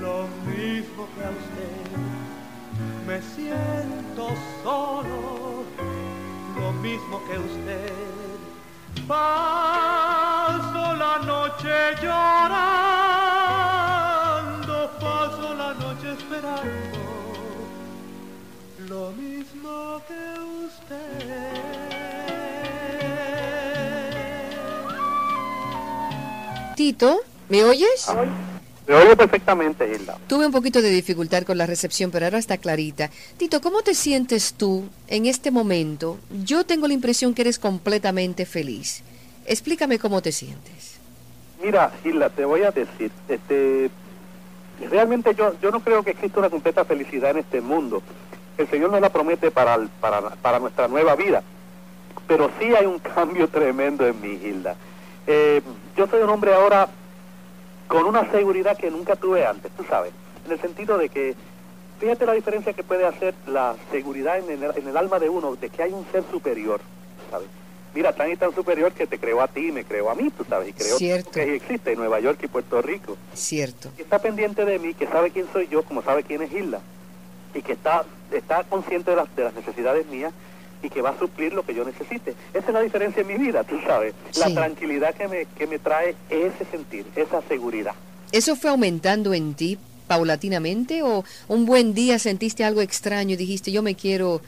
lo 0.00 0.26
mismo 0.44 1.06
que 1.14 1.22
a 1.24 1.30
usted. 1.30 1.86
Me 3.06 3.18
siento 3.22 4.24
solo, 4.64 5.64
lo 6.56 6.72
mismo 6.72 7.20
que 7.26 7.38
usted. 7.38 7.92
Paso 9.06 10.96
la 10.96 11.18
noche 11.24 11.94
llorando, 12.02 12.50
paso 15.00 15.54
la 15.54 15.74
noche 15.74 16.12
esperando, 16.18 16.98
lo 18.88 19.12
mismo 19.12 20.02
que 20.08 20.22
usted. 20.66 21.56
Tito, 26.74 27.20
¿me 27.48 27.64
oyes? 27.64 28.06
Me 28.88 28.94
oye 28.94 29.16
perfectamente, 29.16 29.84
Hilda. 29.92 30.16
Tuve 30.28 30.46
un 30.46 30.52
poquito 30.52 30.80
de 30.80 30.90
dificultad 30.90 31.42
con 31.42 31.58
la 31.58 31.66
recepción, 31.66 32.10
pero 32.12 32.26
ahora 32.26 32.38
está 32.38 32.56
clarita. 32.58 33.10
Tito, 33.36 33.60
¿cómo 33.60 33.82
te 33.82 33.94
sientes 33.94 34.54
tú 34.54 34.84
en 35.08 35.26
este 35.26 35.50
momento? 35.50 36.18
Yo 36.44 36.64
tengo 36.64 36.86
la 36.86 36.94
impresión 36.94 37.34
que 37.34 37.42
eres 37.42 37.58
completamente 37.58 38.46
feliz. 38.46 39.02
Explícame 39.44 39.98
cómo 39.98 40.22
te 40.22 40.30
sientes. 40.30 40.98
Mira, 41.62 41.90
Hilda, 42.04 42.30
te 42.30 42.44
voy 42.44 42.62
a 42.62 42.70
decir, 42.70 43.10
este, 43.28 43.90
realmente 44.90 45.34
yo, 45.34 45.54
yo 45.60 45.70
no 45.70 45.80
creo 45.80 46.02
que 46.04 46.10
exista 46.12 46.38
una 46.38 46.50
completa 46.50 46.84
felicidad 46.84 47.30
en 47.32 47.38
este 47.38 47.60
mundo. 47.60 48.02
El 48.56 48.68
Señor 48.70 48.90
nos 48.92 49.00
la 49.00 49.10
promete 49.10 49.50
para, 49.50 49.74
el- 49.74 49.88
para, 49.88 50.20
para 50.36 50.58
nuestra 50.60 50.86
nueva 50.86 51.16
vida. 51.16 51.42
Pero 52.28 52.50
sí 52.60 52.66
hay 52.74 52.86
un 52.86 52.98
cambio 53.14 53.48
tremendo 53.48 54.06
en 54.06 54.20
mi 54.20 54.28
Hilda. 54.34 54.76
Eh, 55.26 55.60
yo 55.96 56.06
soy 56.06 56.22
un 56.22 56.30
hombre 56.30 56.54
ahora 56.54 56.88
con 57.88 58.04
una 58.04 58.30
seguridad 58.30 58.76
que 58.76 58.90
nunca 58.90 59.16
tuve 59.16 59.46
antes, 59.46 59.70
tú 59.72 59.84
sabes, 59.84 60.12
en 60.44 60.52
el 60.52 60.60
sentido 60.60 60.98
de 60.98 61.08
que, 61.08 61.34
fíjate 61.98 62.26
la 62.26 62.32
diferencia 62.32 62.72
que 62.72 62.82
puede 62.82 63.06
hacer 63.06 63.34
la 63.46 63.74
seguridad 63.90 64.38
en 64.38 64.50
el, 64.50 64.76
en 64.76 64.88
el 64.88 64.96
alma 64.96 65.18
de 65.18 65.28
uno, 65.28 65.56
de 65.56 65.70
que 65.70 65.82
hay 65.82 65.92
un 65.92 66.06
ser 66.12 66.24
superior, 66.30 66.80
¿sabes? 67.30 67.48
Mira, 67.94 68.12
tan 68.12 68.30
y 68.30 68.36
tan 68.36 68.54
superior 68.54 68.92
que 68.92 69.06
te 69.06 69.18
creó 69.18 69.40
a 69.40 69.48
ti, 69.48 69.72
me 69.72 69.84
creó 69.84 70.10
a 70.10 70.14
mí, 70.14 70.30
tú 70.30 70.44
sabes, 70.44 70.68
y 70.68 70.72
creó 70.74 70.98
Cierto. 70.98 71.30
que 71.30 71.54
existe 71.54 71.92
en 71.92 71.98
Nueva 71.98 72.20
York 72.20 72.38
y 72.42 72.46
Puerto 72.46 72.82
Rico. 72.82 73.16
Cierto. 73.32 73.90
Que 73.96 74.02
está 74.02 74.18
pendiente 74.18 74.66
de 74.66 74.78
mí, 74.78 74.92
que 74.92 75.06
sabe 75.06 75.30
quién 75.30 75.46
soy 75.50 75.66
yo, 75.68 75.82
como 75.82 76.02
sabe 76.02 76.22
quién 76.22 76.42
es 76.42 76.52
Hilda, 76.52 76.80
y 77.54 77.62
que 77.62 77.72
está, 77.72 78.04
está 78.32 78.64
consciente 78.64 79.12
de 79.12 79.16
las, 79.16 79.34
de 79.34 79.44
las 79.44 79.54
necesidades 79.54 80.06
mías 80.08 80.34
y 80.82 80.90
que 80.90 81.02
va 81.02 81.10
a 81.10 81.18
suplir 81.18 81.52
lo 81.52 81.64
que 81.64 81.74
yo 81.74 81.84
necesite. 81.84 82.34
Esa 82.54 82.66
es 82.68 82.72
la 82.74 82.80
diferencia 82.80 83.22
en 83.22 83.28
mi 83.28 83.34
vida, 83.34 83.64
tú 83.64 83.78
sabes. 83.86 84.14
La 84.38 84.46
Sí. 84.46 84.54
tranquilidad 84.54 85.14
que 85.14 85.28
me, 85.28 85.46
que 85.46 85.66
me 85.66 85.78
trae 85.78 86.14
ese 86.30 86.64
sentir, 86.70 87.06
esa 87.16 87.42
seguridad. 87.42 87.94
¿Eso 88.32 88.56
fue 88.56 88.70
aumentando 88.70 89.32
en 89.34 89.54
ti 89.54 89.78
paulatinamente 90.06 91.02
o 91.02 91.24
un 91.48 91.66
buen 91.66 91.94
día 91.94 92.18
sentiste 92.18 92.64
algo 92.64 92.80
extraño 92.80 93.34
y 93.34 93.36
dijiste, 93.36 93.72
yo 93.72 93.82
me 93.82 93.94
quiero, 93.94 94.40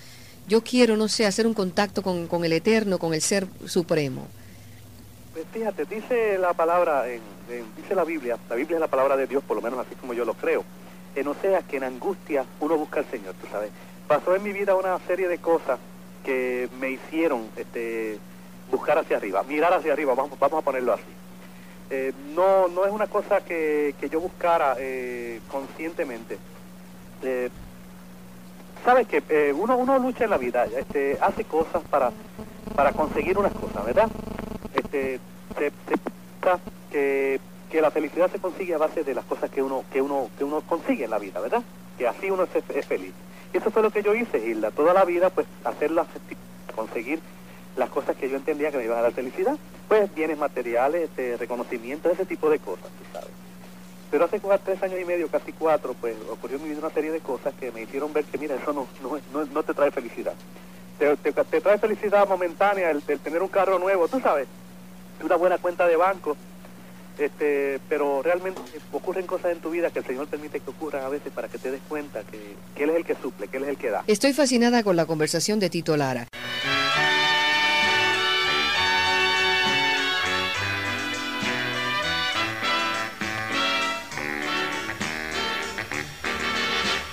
yo 0.47 0.63
quiero, 0.63 0.97
no 0.97 1.09
sé, 1.09 1.27
hacer 1.27 1.47
un 1.47 1.55
contacto 1.55 2.03
con, 2.03 2.27
con 2.29 2.45
el 2.45 2.53
Eterno, 2.53 2.99
con 2.99 3.15
el 3.15 3.21
Ser 3.23 3.47
Supremo? 3.67 4.27
Pues 5.33 5.45
fíjate, 5.53 5.85
dice 5.85 6.39
la 6.39 6.53
palabra, 6.53 7.09
en- 7.09 7.21
en- 7.51 7.65
dice 7.77 7.95
la 7.95 8.05
Biblia, 8.05 8.37
la 8.49 8.57
Biblia 8.57 8.77
es 8.77 8.81
la 8.81 8.89
palabra 8.89 9.17
de 9.17 9.27
Dios, 9.27 9.43
por 9.45 9.57
lo 9.57 9.63
menos 9.63 9.79
así 9.81 9.95
como 9.97 10.13
yo 10.15 10.25
lo 10.25 10.35
creo. 10.35 10.65
En 11.15 11.27
Oseas 11.29 11.65
que 11.65 11.77
en 11.79 11.85
angustia 11.85 12.45
uno 12.61 12.77
busca 12.77 13.01
al 13.01 13.11
Señor, 13.11 13.35
tú 13.41 13.47
sabes. 13.51 13.71
Pasó 14.07 14.35
en 14.35 14.43
mi 14.43 14.53
vida 14.53 14.75
una 14.75 14.99
serie 15.07 15.29
de 15.29 15.39
cosas 15.39 15.79
que 16.29 16.69
me 16.79 16.91
hicieron 16.91 17.49
este, 17.57 18.19
buscar 18.71 18.99
hacia 18.99 19.17
arriba, 19.17 19.43
mirar 19.45 19.73
hacia 19.73 19.95
arriba, 19.95 20.13
vamos, 20.15 20.39
vamos 20.39 20.59
a 20.59 20.63
ponerlo 20.63 20.93
así. 20.93 21.03
Eh, 21.89 22.13
no, 22.35 22.69
no 22.69 22.85
es 22.85 22.93
una 22.93 23.07
cosa 23.07 23.41
que, 23.41 23.95
que 23.99 24.11
yo 24.11 24.21
buscara 24.21 24.77
eh, 24.79 25.41
conscientemente. 25.51 26.37
Eh, 27.23 27.49
Sabes 28.85 29.09
que 29.09 29.23
eh, 29.31 29.55
uno, 29.57 29.79
uno 29.79 29.99
lucha 29.99 30.25
en 30.25 30.31
la 30.31 30.37
vida, 30.37 30.67
este, 30.67 31.17
hace 31.21 31.45
cosas 31.45 31.83
para, 31.89 32.13
para 32.77 32.93
conseguir 32.93 33.39
unas 33.39 33.53
cosas, 33.53 33.87
¿verdad? 33.87 34.09
Este, 34.75 35.19
se 35.59 35.73
piensa 35.87 36.61
que, 36.91 37.41
la 37.81 37.91
felicidad 37.91 38.31
se 38.31 38.39
consigue 38.39 38.75
a 38.75 38.79
base 38.79 39.03
de 39.03 39.15
las 39.15 39.25
cosas 39.25 39.51
que 39.51 39.63
uno, 39.63 39.85
que 39.91 40.03
uno, 40.03 40.29
que 40.37 40.45
uno 40.45 40.61
consigue 40.61 41.05
en 41.05 41.11
la 41.11 41.19
vida, 41.19 41.41
¿verdad? 41.41 41.63
Que 41.97 42.07
así 42.07 42.31
uno 42.31 42.47
es 42.75 42.87
feliz. 42.87 43.15
Eso 43.53 43.71
fue 43.71 43.83
lo 43.83 43.91
que 43.91 44.03
yo 44.03 44.15
hice, 44.15 44.39
Hilda, 44.39 44.71
toda 44.71 44.93
la 44.95 45.05
vida, 45.05 45.31
pues, 45.31 45.47
hacerla, 45.65 46.07
conseguir 46.75 47.21
las 47.77 47.91
cosas 47.91 48.17
que 48.17 48.29
yo 48.29 48.37
entendía 48.37 48.71
que 48.71 48.77
me 48.79 48.85
iban 48.85 48.99
a 48.99 49.03
dar 49.03 49.13
felicidad, 49.13 49.57
pues 49.89 50.13
bienes 50.15 50.37
materiales, 50.39 51.05
este, 51.05 51.37
reconocimiento, 51.37 52.11
ese 52.11 52.27
tipo 52.27 52.51
de 52.51 52.59
cosas, 52.59 52.91
tú 52.99 53.05
sabes. 53.13 53.31
Pero 54.11 54.25
hace 54.25 54.41
cua- 54.41 54.61
tres 54.63 54.83
años 54.83 55.01
y 55.01 55.05
medio, 55.05 55.29
casi 55.29 55.53
cuatro, 55.53 55.95
pues 55.95 56.17
ocurrió 56.31 56.57
en 56.57 56.63
mi 56.65 56.69
vida 56.71 56.81
una 56.81 56.91
serie 56.91 57.11
de 57.11 57.21
cosas 57.21 57.55
que 57.55 57.71
me 57.73 57.83
hicieron 57.83 58.13
ver 58.13 58.25
que, 58.25 58.39
mira, 58.39 58.55
eso 58.57 58.73
no, 58.73 58.89
no, 59.03 59.19
no, 59.33 59.45
no 59.47 59.63
te 59.63 59.75
trae 59.75 59.91
felicidad. 59.91 60.35
Te, 60.99 61.17
te- 61.19 61.33
te 61.33 61.61
trae 61.61 61.79
felicidad 61.79 62.27
momentánea 62.29 62.91
el, 62.91 63.03
el 63.07 63.21
tener 63.21 63.43
un 63.43 63.49
carro 63.49 63.79
nuevo, 63.79 64.09
tú 64.09 64.19
sabes, 64.21 64.49
una 65.23 65.37
buena 65.37 65.59
cuenta 65.59 65.87
de 65.87 65.97
banco, 65.97 66.37
este, 67.19 67.81
pero 67.89 68.23
realmente 68.23 68.61
ocurren 68.93 69.27
cosas 69.27 69.53
en 69.53 69.61
tu 69.61 69.71
vida 69.71 69.91
que 69.91 70.01
el 70.01 70.07
Señor 70.07 70.27
permite 70.29 70.61
que 70.61 70.71
ocurran 70.71 71.05
a 71.05 71.09
veces 71.09 71.33
para 71.33 71.49
que 71.49 71.59
te 71.59 71.71
des 71.71 71.81
cuenta 71.89 72.23
que, 72.23 72.55
que 72.75 72.85
Él 72.85 72.91
es 72.91 72.97
el 72.97 73.05
que 73.05 73.15
suple, 73.15 73.49
que 73.49 73.57
Él 73.57 73.65
es 73.65 73.71
el 73.71 73.77
que 73.77 73.91
da. 73.91 74.05
Estoy 74.07 74.33
fascinada 74.33 74.83
con 74.83 74.97
la 74.97 75.07
conversación 75.07 75.59
de 75.59 75.71
Tito 75.71 75.97
Lara. 75.97 76.29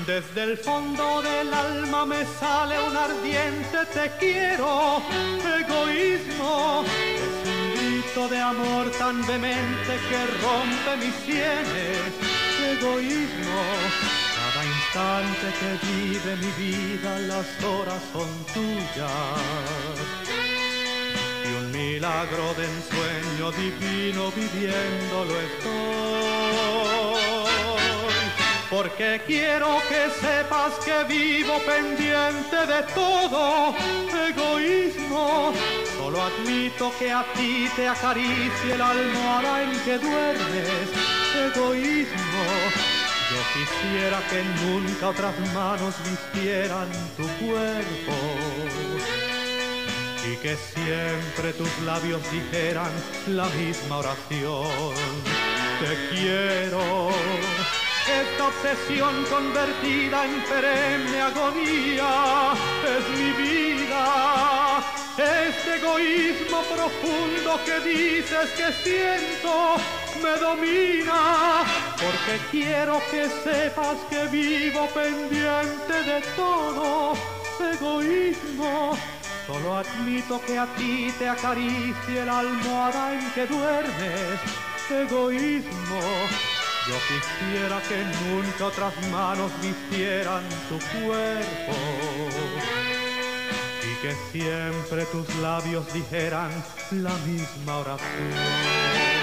Desde 0.05 0.43
el 0.43 0.57
fondo 0.57 1.21
del 1.23 1.51
alma 1.51 2.05
me 2.05 2.23
sale 2.39 2.75
un 2.79 2.95
ardiente 2.95 3.77
te 3.91 4.11
quiero, 4.19 5.01
egoísmo. 5.59 6.85
De 8.15 8.39
amor 8.39 8.89
tan 8.97 9.28
vehemente 9.28 9.99
que 10.10 10.19
rompe 10.41 11.06
mis 11.06 11.13
sienes, 11.25 12.13
egoísmo. 12.71 13.62
Cada 14.38 14.65
instante 14.65 15.47
que 15.60 15.71
vive 15.86 16.38
mi 16.38 16.51
vida, 16.58 17.19
las 17.19 17.45
horas 17.62 18.01
son 18.13 18.30
tuyas. 18.54 19.41
Y 21.43 21.47
un 21.56 21.71
milagro 21.73 22.54
de 22.54 22.63
ensueño 22.63 23.51
divino 23.51 24.32
viviéndolo 24.32 25.34
estoy. 25.41 26.94
Porque 28.69 29.21
quiero 29.28 29.78
que 29.88 30.10
sepas 30.19 30.73
que 30.84 31.04
vivo 31.04 31.60
pendiente 31.65 32.65
de 32.65 32.82
todo 32.93 33.75
egoísmo. 34.28 35.54
Solo 35.97 36.21
admito 36.21 36.91
que 36.97 37.12
a 37.12 37.23
ti 37.34 37.69
te 37.75 37.88
acaricie 37.88 38.78
la 38.78 38.89
almohada 38.89 39.63
en 39.63 39.71
que 39.82 39.97
duermes. 39.99 40.89
Egoísmo. 41.54 42.45
Yo 43.32 43.41
quisiera 43.54 44.19
que 44.30 44.43
nunca 44.65 45.10
otras 45.10 45.36
manos 45.54 45.93
vistieran 46.04 46.88
tu 47.17 47.28
cuerpo 47.43 48.13
y 50.28 50.36
que 50.38 50.56
siempre 50.56 51.54
tus 51.54 51.69
labios 51.86 52.21
dijeran 52.32 52.91
la 53.28 53.45
misma 53.49 53.97
oración. 53.97 54.93
Te 55.80 56.15
quiero. 56.15 57.10
Esta 58.07 58.47
obsesión 58.47 59.25
convertida 59.25 60.25
en 60.25 60.39
perenne 60.41 61.21
agonía 61.21 62.53
es 62.85 63.17
mi 63.17 63.31
vida. 63.31 64.83
Este 65.17 65.77
egoísmo 65.77 66.61
profundo 66.61 67.59
que 67.65 67.79
dices 67.79 68.51
que 68.51 68.71
siento 68.83 69.77
me 70.21 70.37
domina. 70.37 71.63
Porque 71.97 72.39
quiero 72.51 73.01
que 73.09 73.27
sepas 73.43 73.97
que 74.07 74.27
vivo 74.27 74.87
pendiente 74.93 76.03
de 76.03 76.21
todo 76.35 77.13
egoísmo. 77.59 78.95
Solo 79.47 79.77
admito 79.77 80.39
que 80.45 80.59
a 80.59 80.67
ti 80.75 81.11
te 81.17 81.27
acaricie 81.27 82.23
la 82.23 82.39
almohada 82.39 83.13
en 83.13 83.31
que 83.31 83.47
duermes. 83.47 84.39
Egoísmo. 84.91 86.54
Yo 86.88 86.93
quisiera 87.08 87.82
que 87.82 87.98
nunca 88.30 88.65
otras 88.67 88.93
manos 89.10 89.52
vistieran 89.60 90.43
tu 90.69 90.78
cuerpo 90.78 91.74
y 93.82 94.02
que 94.04 94.15
siempre 94.32 95.06
tus 95.06 95.36
labios 95.38 95.91
dijeran 95.91 96.52
la 96.91 97.13
misma 97.26 97.78
oración. 97.78 99.14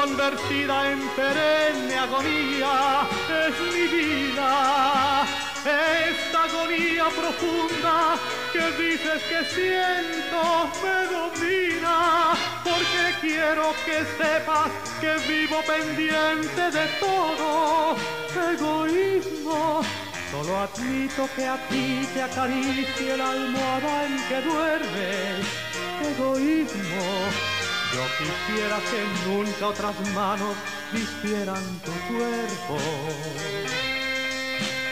Convertida 0.00 0.92
en 0.92 1.00
perenne 1.16 1.98
agonía 1.98 3.08
es 3.44 3.54
mi 3.74 3.86
vida. 3.96 5.26
Esta 5.64 6.44
agonía 6.44 7.06
profunda 7.20 8.16
que 8.52 8.64
dices 8.82 9.20
que 9.30 9.40
siento 9.56 10.70
me 10.82 10.98
domina, 11.16 12.34
porque 12.62 13.04
quiero 13.20 13.74
que 13.84 13.98
sepas 14.20 14.70
que 15.00 15.12
vivo 15.26 15.58
pendiente 15.66 16.62
de 16.78 16.86
todo 17.00 17.96
egoísmo. 18.52 19.82
Solo 20.30 20.58
admito 20.60 21.28
que 21.34 21.44
a 21.44 21.56
ti 21.68 22.06
te 22.14 22.22
acaricie 22.22 23.16
la 23.16 23.30
almohada 23.30 24.04
en 24.06 24.16
que 24.28 24.40
duermes, 24.42 25.46
egoísmo. 26.12 27.57
Yo 27.94 28.04
quisiera 28.18 28.78
que 28.90 29.00
nunca 29.28 29.62
otras 29.68 29.96
manos 30.14 30.54
vistieran 30.92 31.64
tu 31.80 31.92
cuerpo 32.12 32.76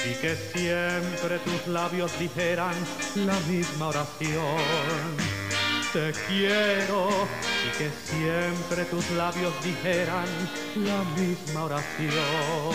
y 0.05 0.15
que 0.15 0.37
siempre 0.37 1.39
tus 1.41 1.67
labios 1.67 2.17
dijeran 2.19 2.75
la 3.17 3.39
misma 3.41 3.89
oración. 3.89 5.17
Te 5.93 6.13
quiero 6.29 7.27
y 7.67 7.71
que 7.79 7.91
siempre 8.05 8.85
tus 8.85 9.11
labios 9.11 9.53
dijeran 9.63 10.27
la 10.77 11.03
misma 11.21 11.65
oración. 11.65 12.75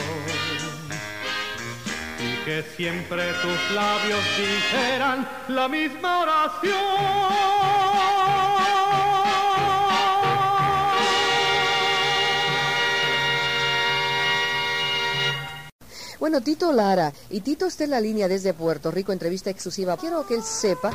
Y 2.19 2.35
que 2.45 2.63
siempre 2.75 3.33
tus 3.41 3.71
labios 3.75 4.23
dijeran 4.37 5.27
la 5.47 5.67
misma 5.67 6.21
oración. 6.21 8.40
Bueno, 16.21 16.39
Tito 16.39 16.71
Lara, 16.71 17.11
y 17.31 17.41
Tito 17.41 17.65
está 17.65 17.85
en 17.85 17.89
la 17.89 17.99
línea 17.99 18.27
desde 18.27 18.53
Puerto 18.53 18.91
Rico, 18.91 19.11
entrevista 19.11 19.49
exclusiva. 19.49 19.97
Quiero 19.97 20.27
que 20.27 20.35
él 20.35 20.43
sepa 20.43 20.91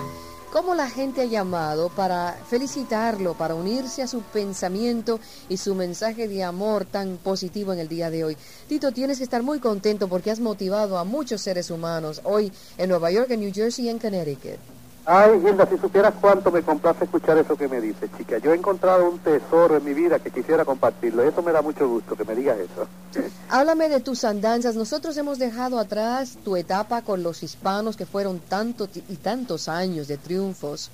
cómo 0.53 0.73
la 0.77 0.89
gente 0.89 1.23
ha 1.23 1.25
llamado 1.25 1.89
para 1.89 2.39
felicitarlo, 2.49 3.35
para 3.35 3.57
unirse 3.57 4.03
a 4.03 4.07
su 4.07 4.21
pensamiento 4.21 5.19
y 5.49 5.57
su 5.57 5.75
mensaje 5.75 6.29
de 6.29 6.45
amor 6.45 6.85
tan 6.85 7.17
positivo 7.17 7.73
en 7.73 7.81
el 7.81 7.89
día 7.89 8.09
de 8.09 8.23
hoy. 8.23 8.37
Tito, 8.69 8.93
tienes 8.93 9.19
que 9.19 9.25
estar 9.25 9.43
muy 9.43 9.59
contento 9.59 10.07
porque 10.07 10.31
has 10.31 10.39
motivado 10.39 10.97
a 10.97 11.03
muchos 11.03 11.41
seres 11.41 11.73
humanos 11.73 12.21
hoy 12.23 12.53
en 12.79 12.89
Nueva 12.89 13.11
York, 13.11 13.29
en 13.33 13.41
New 13.41 13.53
Jersey 13.53 13.87
y 13.87 13.89
en 13.89 13.99
Connecticut. 13.99 14.76
Ay, 15.09 15.41
Hilda, 15.47 15.69
si 15.69 15.79
supieras 15.79 16.15
cuánto 16.21 16.51
me 16.51 16.63
complace 16.63 17.05
escuchar 17.05 17.39
eso 17.39 17.57
que 17.57 17.69
me 17.69 17.81
dices, 17.81 18.11
chica. 18.19 18.39
Yo 18.39 18.53
he 18.53 18.57
encontrado 18.57 19.09
un 19.09 19.21
tesoro 19.21 19.77
en 19.77 19.85
mi 19.85 19.95
vida 19.95 20.19
que 20.19 20.33
quisiera 20.33 20.65
compartirlo. 20.65 21.23
Eso 21.23 21.43
me 21.43 21.53
da 21.53 21.63
mucho 21.63 21.89
gusto 21.89 22.17
que 22.17 22.25
me 22.25 22.35
digas 22.35 22.59
eso. 22.59 22.89
Háblame 23.49 23.89
de 23.89 24.01
tus 24.01 24.25
andanzas. 24.25 24.75
Nosotros 24.75 25.17
hemos 25.17 25.39
dejado 25.39 25.79
atrás 25.79 26.37
tu 26.45 26.57
etapa 26.57 27.03
con 27.03 27.23
los 27.23 27.45
hispanos, 27.45 27.97
que 27.97 28.05
fueron 28.05 28.41
tantos 28.41 28.89
y 28.97 29.17
tantos 29.17 29.69
años 29.69 30.09
de 30.09 30.19
triunfos. 30.19 30.91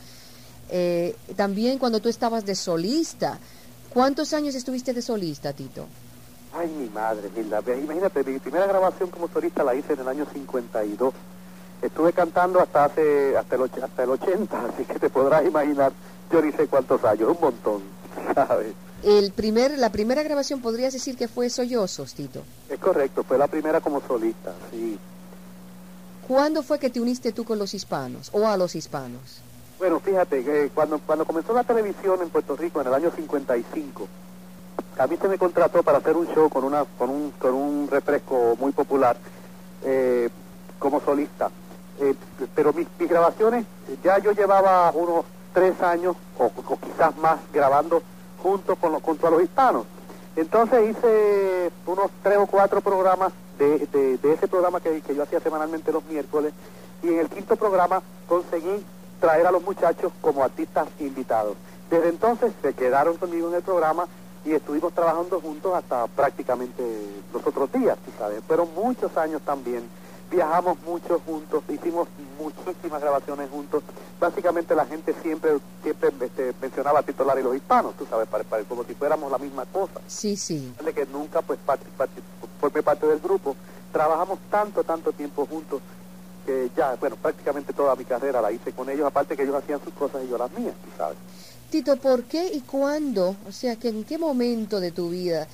Eh, 0.68 1.16
también 1.34 1.78
cuando 1.78 2.00
tú 2.00 2.10
estabas 2.10 2.44
de 2.44 2.54
solista. 2.54 3.38
¿Cuántos 3.94 4.34
años 4.34 4.54
estuviste 4.54 4.92
de 4.92 5.00
solista, 5.00 5.54
Tito? 5.54 5.86
Ay, 6.54 6.68
mi 6.68 6.90
madre, 6.90 7.30
Hilda. 7.34 7.62
Imagínate, 7.82 8.24
mi 8.24 8.38
primera 8.38 8.66
grabación 8.66 9.08
como 9.08 9.28
solista 9.28 9.64
la 9.64 9.74
hice 9.74 9.94
en 9.94 10.00
el 10.00 10.08
año 10.08 10.26
52 10.30 11.14
estuve 11.82 12.12
cantando 12.12 12.60
hasta 12.60 12.84
hace 12.84 13.36
hasta 13.36 13.56
el, 13.56 13.62
hasta 13.62 14.02
el 14.04 14.10
80, 14.10 14.64
así 14.72 14.84
que 14.84 14.98
te 14.98 15.10
podrás 15.10 15.44
imaginar, 15.44 15.92
yo 16.30 16.40
ni 16.40 16.52
sé 16.52 16.66
cuántos 16.68 17.04
años, 17.04 17.30
un 17.30 17.40
montón, 17.40 17.82
¿sabes? 18.34 18.72
El 19.02 19.32
primer, 19.32 19.78
la 19.78 19.90
primera 19.90 20.22
grabación 20.22 20.60
podrías 20.62 20.92
decir 20.92 21.16
que 21.16 21.26
fue 21.26 21.50
Sollozos, 21.50 22.14
Tito. 22.14 22.42
Es 22.68 22.78
correcto, 22.78 23.24
fue 23.24 23.36
la 23.36 23.48
primera 23.48 23.80
como 23.80 24.00
solista, 24.00 24.52
sí. 24.70 24.96
¿Cuándo 26.28 26.62
fue 26.62 26.78
que 26.78 26.88
te 26.88 27.00
uniste 27.00 27.32
tú 27.32 27.44
con 27.44 27.58
los 27.58 27.74
hispanos 27.74 28.30
o 28.32 28.46
a 28.46 28.56
los 28.56 28.76
hispanos? 28.76 29.42
Bueno, 29.78 29.98
fíjate, 29.98 30.44
que 30.44 30.70
cuando, 30.72 31.00
cuando 31.00 31.24
comenzó 31.24 31.52
la 31.52 31.64
televisión 31.64 32.22
en 32.22 32.30
Puerto 32.30 32.56
Rico 32.56 32.80
en 32.80 32.86
el 32.86 32.94
año 32.94 33.10
55, 33.10 34.06
a 34.98 35.06
mí 35.08 35.16
se 35.20 35.28
me 35.28 35.36
contrató 35.36 35.82
para 35.82 35.98
hacer 35.98 36.16
un 36.16 36.28
show 36.32 36.48
con, 36.48 36.62
una, 36.62 36.84
con, 36.84 37.10
un, 37.10 37.32
con 37.32 37.54
un 37.54 37.88
refresco 37.90 38.56
muy 38.60 38.70
popular 38.70 39.16
eh, 39.84 40.30
como 40.78 41.00
solista. 41.00 41.50
Eh, 42.02 42.16
pero 42.56 42.72
mis, 42.72 42.88
grabaciones, 42.98 43.64
ya 44.02 44.18
yo 44.18 44.32
llevaba 44.32 44.90
unos 44.90 45.24
tres 45.54 45.80
años 45.80 46.16
o, 46.36 46.50
quizás 46.76 47.16
más 47.18 47.38
grabando 47.52 48.02
junto 48.42 48.74
con 48.74 48.90
los, 48.90 49.02
junto 49.02 49.28
a 49.28 49.30
los 49.30 49.42
hispanos. 49.42 49.86
Entonces 50.34 50.90
hice 50.90 51.70
unos 51.86 52.10
tres 52.24 52.38
o 52.38 52.46
cuatro 52.46 52.80
programas 52.80 53.32
de, 53.56 54.18
ese 54.20 54.48
programa 54.48 54.80
que, 54.80 55.00
que, 55.00 55.14
yo 55.14 55.22
hacía 55.22 55.38
semanalmente 55.38 55.92
los 55.92 56.04
miércoles 56.06 56.52
y 57.04 57.08
en 57.08 57.20
el 57.20 57.28
quinto 57.28 57.54
programa 57.54 58.02
conseguí 58.26 58.84
traer 59.20 59.46
a 59.46 59.52
los 59.52 59.62
muchachos 59.62 60.12
como 60.20 60.42
artistas 60.42 60.88
invitados. 60.98 61.54
Desde 61.88 62.08
entonces 62.08 62.52
se 62.62 62.74
quedaron 62.74 63.16
conmigo 63.16 63.48
en 63.48 63.54
el 63.54 63.62
programa 63.62 64.08
y 64.44 64.52
estuvimos 64.52 64.92
trabajando 64.92 65.40
juntos 65.40 65.72
hasta 65.72 66.08
prácticamente 66.08 66.82
los 67.32 67.46
otros 67.46 67.70
días, 67.70 67.96
sabes. 68.18 68.42
Fueron 68.48 68.74
muchos 68.74 69.16
años 69.16 69.40
también 69.42 69.84
viajamos 70.32 70.80
mucho 70.82 71.20
juntos, 71.26 71.62
hicimos 71.68 72.08
muchísimas 72.40 73.00
grabaciones 73.00 73.50
juntos. 73.50 73.82
Básicamente 74.18 74.74
la 74.74 74.86
gente 74.86 75.14
siempre 75.22 75.58
siempre 75.82 76.10
este, 76.20 76.54
mencionaba 76.60 77.00
a 77.00 77.02
Tito 77.02 77.24
Lara 77.24 77.40
y 77.40 77.44
los 77.44 77.54
hispanos, 77.54 77.94
tú 77.96 78.06
sabes, 78.08 78.26
para, 78.28 78.42
para, 78.44 78.64
como 78.64 78.82
si 78.84 78.94
fuéramos 78.94 79.30
la 79.30 79.38
misma 79.38 79.66
cosa. 79.66 80.00
Sí, 80.06 80.36
sí. 80.36 80.72
De 80.82 80.92
que 80.92 81.06
nunca 81.06 81.42
pues 81.42 81.58
parte, 81.64 81.84
parte, 81.96 82.22
formé 82.58 82.82
parte 82.82 83.06
del 83.06 83.20
grupo. 83.20 83.54
Trabajamos 83.92 84.38
tanto, 84.50 84.82
tanto 84.82 85.12
tiempo 85.12 85.46
juntos 85.46 85.82
que 86.46 86.70
ya, 86.74 86.94
bueno, 86.94 87.16
prácticamente 87.16 87.72
toda 87.72 87.94
mi 87.94 88.04
carrera 88.04 88.40
la 88.40 88.50
hice 88.50 88.72
con 88.72 88.88
ellos, 88.88 89.06
aparte 89.06 89.36
que 89.36 89.42
ellos 89.42 89.54
hacían 89.54 89.80
sus 89.84 89.92
cosas 89.92 90.24
y 90.24 90.28
yo 90.28 90.38
las 90.38 90.50
mías, 90.52 90.74
tú 90.82 90.90
sabes. 90.96 91.18
Tito, 91.70 91.96
¿por 91.96 92.24
qué 92.24 92.50
y 92.52 92.60
cuándo? 92.62 93.36
O 93.46 93.52
sea, 93.52 93.76
que 93.76 93.88
¿en 93.88 94.04
qué 94.04 94.18
momento 94.18 94.80
de 94.80 94.92
tu 94.92 95.10
vida 95.10 95.46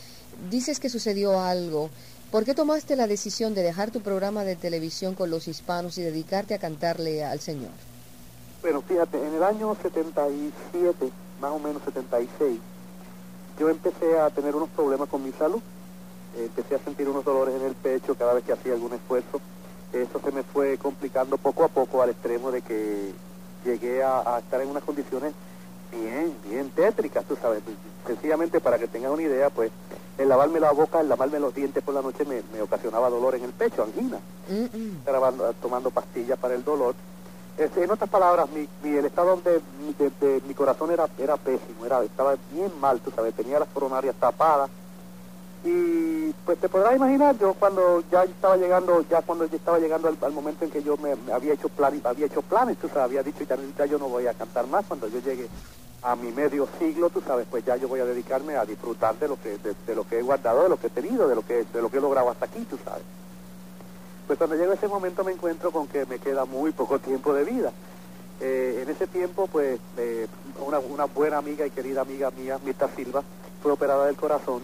dices 0.51 0.79
que 0.79 0.89
sucedió 0.89 1.41
algo? 1.41 1.91
¿Por 2.31 2.45
qué 2.45 2.55
tomaste 2.55 2.95
la 2.95 3.07
decisión 3.07 3.55
de 3.55 3.63
dejar 3.63 3.91
tu 3.91 4.03
programa 4.03 4.45
de 4.45 4.55
televisión 4.55 5.15
con 5.15 5.31
los 5.31 5.49
hispanos 5.49 5.97
y 5.97 6.03
dedicarte 6.03 6.53
a 6.53 6.59
cantarle 6.59 7.25
al 7.25 7.41
Señor? 7.41 7.71
Bueno, 8.61 8.83
fíjate, 8.83 9.17
en 9.17 9.35
el 9.35 9.43
año 9.43 9.75
77, 9.81 11.11
más 11.41 11.53
o 11.53 11.59
menos 11.59 11.83
76, 11.87 12.61
yo 13.59 13.71
empecé 13.71 14.19
a 14.19 14.29
tener 14.29 14.55
unos 14.55 14.69
problemas 14.69 15.09
con 15.09 15.25
mi 15.25 15.33
salud. 15.33 15.63
Empecé 16.37 16.75
a 16.75 16.79
sentir 16.81 17.09
unos 17.09 17.25
dolores 17.25 17.55
en 17.55 17.67
el 17.67 17.75
pecho 17.75 18.15
cada 18.15 18.35
vez 18.35 18.45
que 18.45 18.53
hacía 18.53 18.75
algún 18.75 18.93
esfuerzo. 18.93 19.41
Eso 19.95 20.21
se 20.23 20.31
me 20.31 20.43
fue 20.43 20.77
complicando 20.77 21.39
poco 21.39 21.65
a 21.65 21.69
poco 21.69 22.03
al 22.03 22.11
extremo 22.11 22.51
de 22.51 22.61
que 22.61 23.11
llegué 23.65 24.03
a 24.03 24.39
estar 24.39 24.61
en 24.61 24.69
unas 24.69 24.85
condiciones 24.85 25.33
bien, 25.93 26.37
bien 26.49 26.71
tétricas, 26.71 27.25
tú 27.25 27.37
sabes. 27.41 27.63
Sencillamente 28.07 28.61
para 28.61 28.79
que 28.79 28.89
tengan 28.89 29.13
una 29.13 29.23
idea, 29.23 29.51
pues 29.51 29.71
el 30.17 30.29
lavarme 30.29 30.61
la 30.61 30.73
boca, 30.73 31.01
el 31.01 31.09
lavarme 31.09 31.39
los 31.39 31.55
dientes 31.55 31.83
por 31.83 31.95
la 31.95 32.03
noche 32.03 32.25
me, 32.25 32.43
me 32.53 32.63
ocasionaba 32.63 33.11
dolor 33.11 33.35
en 33.35 33.45
el 33.45 33.53
pecho, 33.53 33.83
angina. 33.83 34.19
Mm 34.49 34.65
-mm. 34.65 35.55
Tomando 35.61 35.91
pastillas 35.91 36.39
para 36.39 36.55
el 36.55 36.65
dolor. 36.65 36.95
Este, 37.59 37.83
en 37.83 37.91
otras 37.91 38.09
palabras, 38.09 38.49
mi, 38.51 38.69
mi, 38.83 38.97
el 38.97 39.07
estado 39.07 39.37
de, 39.39 39.61
de, 39.99 40.11
de, 40.21 40.41
mi 40.47 40.55
corazón 40.55 40.93
era, 40.93 41.09
era 41.19 41.37
pésimo, 41.37 41.85
era, 41.85 42.05
estaba 42.05 42.37
bien 42.53 42.71
mal, 42.81 43.01
tú 43.01 43.11
sabes, 43.11 43.35
tenía 43.35 43.59
las 43.59 43.69
coronarias 43.69 44.15
tapadas. 44.15 44.71
Y 45.65 46.33
pues 46.45 46.59
te 46.59 46.69
podrás 46.69 46.97
imaginar, 46.97 47.37
yo 47.39 47.55
cuando 47.55 48.03
ya 48.11 48.23
estaba 48.23 48.57
llegando, 48.57 49.05
ya 49.11 49.23
cuando 49.23 49.45
yo 49.47 49.57
estaba 49.57 49.79
llegando 49.79 50.09
al, 50.09 50.33
momento 50.33 50.65
en 50.65 50.71
que 50.71 50.83
yo 50.83 50.97
me, 50.97 51.15
había 51.33 51.55
hecho 51.55 51.69
planes, 51.69 52.05
había 52.05 52.27
hecho 52.27 52.43
planes, 52.43 52.79
tú 52.79 52.89
sabes, 52.89 53.05
había 53.05 53.23
dicho 53.23 53.45
ya, 53.77 53.87
yo 53.87 53.99
no 53.99 54.09
voy 54.09 54.27
a 54.27 54.35
cantar 54.35 54.67
más 54.69 54.85
cuando 54.87 55.09
yo 55.09 55.19
llegue 55.21 55.49
a 56.03 56.15
mi 56.15 56.31
medio 56.31 56.69
siglo, 56.79 57.11
tú 57.11 57.21
sabes, 57.21 57.47
pues 57.51 57.65
ya 57.65 57.77
yo 57.77 57.89
voy 57.89 57.99
a 58.01 58.05
dedicarme 58.05 58.57
a 58.57 58.65
disfrutar 58.65 59.19
de 59.19 59.29
lo 59.29 59.41
que 59.41 59.59
de, 59.59 59.75
de, 59.85 59.95
lo 59.97 60.07
que 60.07 60.21
he 60.21 60.23
guardado, 60.23 60.63
de 60.63 60.69
lo 60.69 60.79
que 60.79 60.87
he 60.87 60.91
tenido, 60.91 61.29
de 61.29 61.35
lo 61.35 61.45
que 61.45 61.65
de 61.65 61.83
lo 61.83 61.91
que 61.91 61.99
he 61.99 62.01
logrado 62.01 62.31
hasta 62.31 62.47
aquí, 62.47 62.65
tú 62.71 62.79
sabes. 62.85 63.03
Pues 64.29 64.39
cuando 64.39 64.57
llega 64.57 64.75
ese 64.75 64.89
momento 64.89 65.25
me 65.25 65.33
encuentro 65.33 65.73
con 65.73 65.89
que 65.89 66.07
me 66.07 66.19
queda 66.19 66.45
muy 66.45 66.71
poco 66.71 66.99
tiempo 67.01 67.35
de 67.35 67.45
vida. 67.45 67.73
Eh, 68.41 68.81
en 68.83 68.91
ese 68.91 69.09
tiempo, 69.09 69.49
pues, 69.49 69.81
eh, 69.97 70.29
una, 70.65 70.79
una, 70.79 71.07
buena 71.07 71.39
amiga 71.39 71.67
y 71.67 71.71
querida 71.71 72.03
amiga 72.03 72.31
mía, 72.31 72.59
Mirta 72.65 72.89
Silva, 72.95 73.25
fue 73.63 73.73
operada 73.73 74.07
del 74.07 74.15
corazón. 74.15 74.63